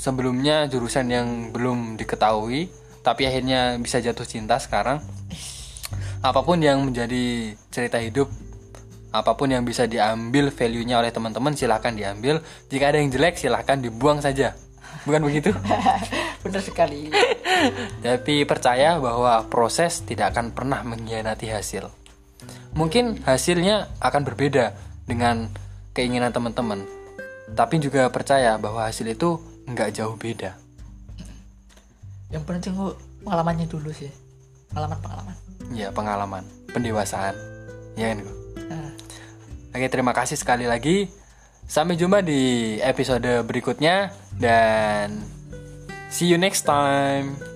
sebelumnya 0.00 0.66
jurusan 0.66 1.06
yang 1.12 1.28
belum 1.54 2.00
diketahui 2.00 2.72
tapi 3.00 3.24
akhirnya 3.24 3.80
bisa 3.80 4.00
jatuh 4.00 4.24
cinta 4.28 4.60
sekarang. 4.60 5.00
Apa 6.20 6.44
pun 6.44 6.60
yang 6.60 6.84
menjadi 6.84 7.56
cerita 7.72 7.96
hidup 7.96 8.28
apa 9.10 9.34
pun 9.34 9.50
yang 9.50 9.66
bisa 9.66 9.90
diambil 9.90 10.54
value-nya 10.54 11.02
oleh 11.02 11.10
teman-teman 11.10 11.56
silahkan 11.56 11.90
diambil. 11.90 12.44
Jika 12.70 12.94
ada 12.94 13.02
yang 13.02 13.10
jelek 13.10 13.40
silahkan 13.40 13.80
dibuang 13.80 14.22
saja. 14.22 14.54
Bukan 15.08 15.24
begitu? 15.26 15.50
Bener 16.44 16.62
sekali. 16.62 17.10
tapi 18.04 18.44
percaya 18.46 18.96
bahwa 19.00 19.44
proses 19.50 20.04
tidak 20.06 20.36
akan 20.36 20.52
pernah 20.54 20.84
mengkhianati 20.84 21.50
hasil. 21.50 21.90
Mungkin 22.76 23.26
hasilnya 23.26 23.90
akan 23.98 24.22
berbeda 24.22 24.76
dengan 25.08 25.50
keinginan 25.96 26.30
teman-teman 26.30 26.99
tapi 27.54 27.82
juga 27.82 28.06
percaya 28.10 28.56
bahwa 28.56 28.86
hasil 28.86 29.06
itu 29.10 29.38
nggak 29.70 29.90
jauh 29.96 30.14
beda 30.18 30.56
Yang 32.30 32.44
penting 32.46 32.72
gua 32.78 32.94
pengalamannya 33.26 33.66
dulu 33.66 33.90
sih. 33.90 34.10
Pengalaman-pengalaman. 34.70 35.34
ya 35.74 35.90
pengalaman 35.90 36.42
pendewasaan 36.70 37.34
ya 37.98 38.14
kan 38.14 38.18
Gu? 38.22 38.32
Nah, 38.70 38.90
Oke, 39.70 39.86
terima 39.86 40.10
kasih 40.14 40.38
sekali 40.38 40.66
lagi. 40.66 41.10
Sampai 41.70 41.94
jumpa 41.94 42.22
di 42.26 42.74
episode 42.82 43.46
berikutnya 43.46 44.10
dan 44.38 45.22
see 46.10 46.26
you 46.26 46.38
next 46.38 46.66
time. 46.66 47.49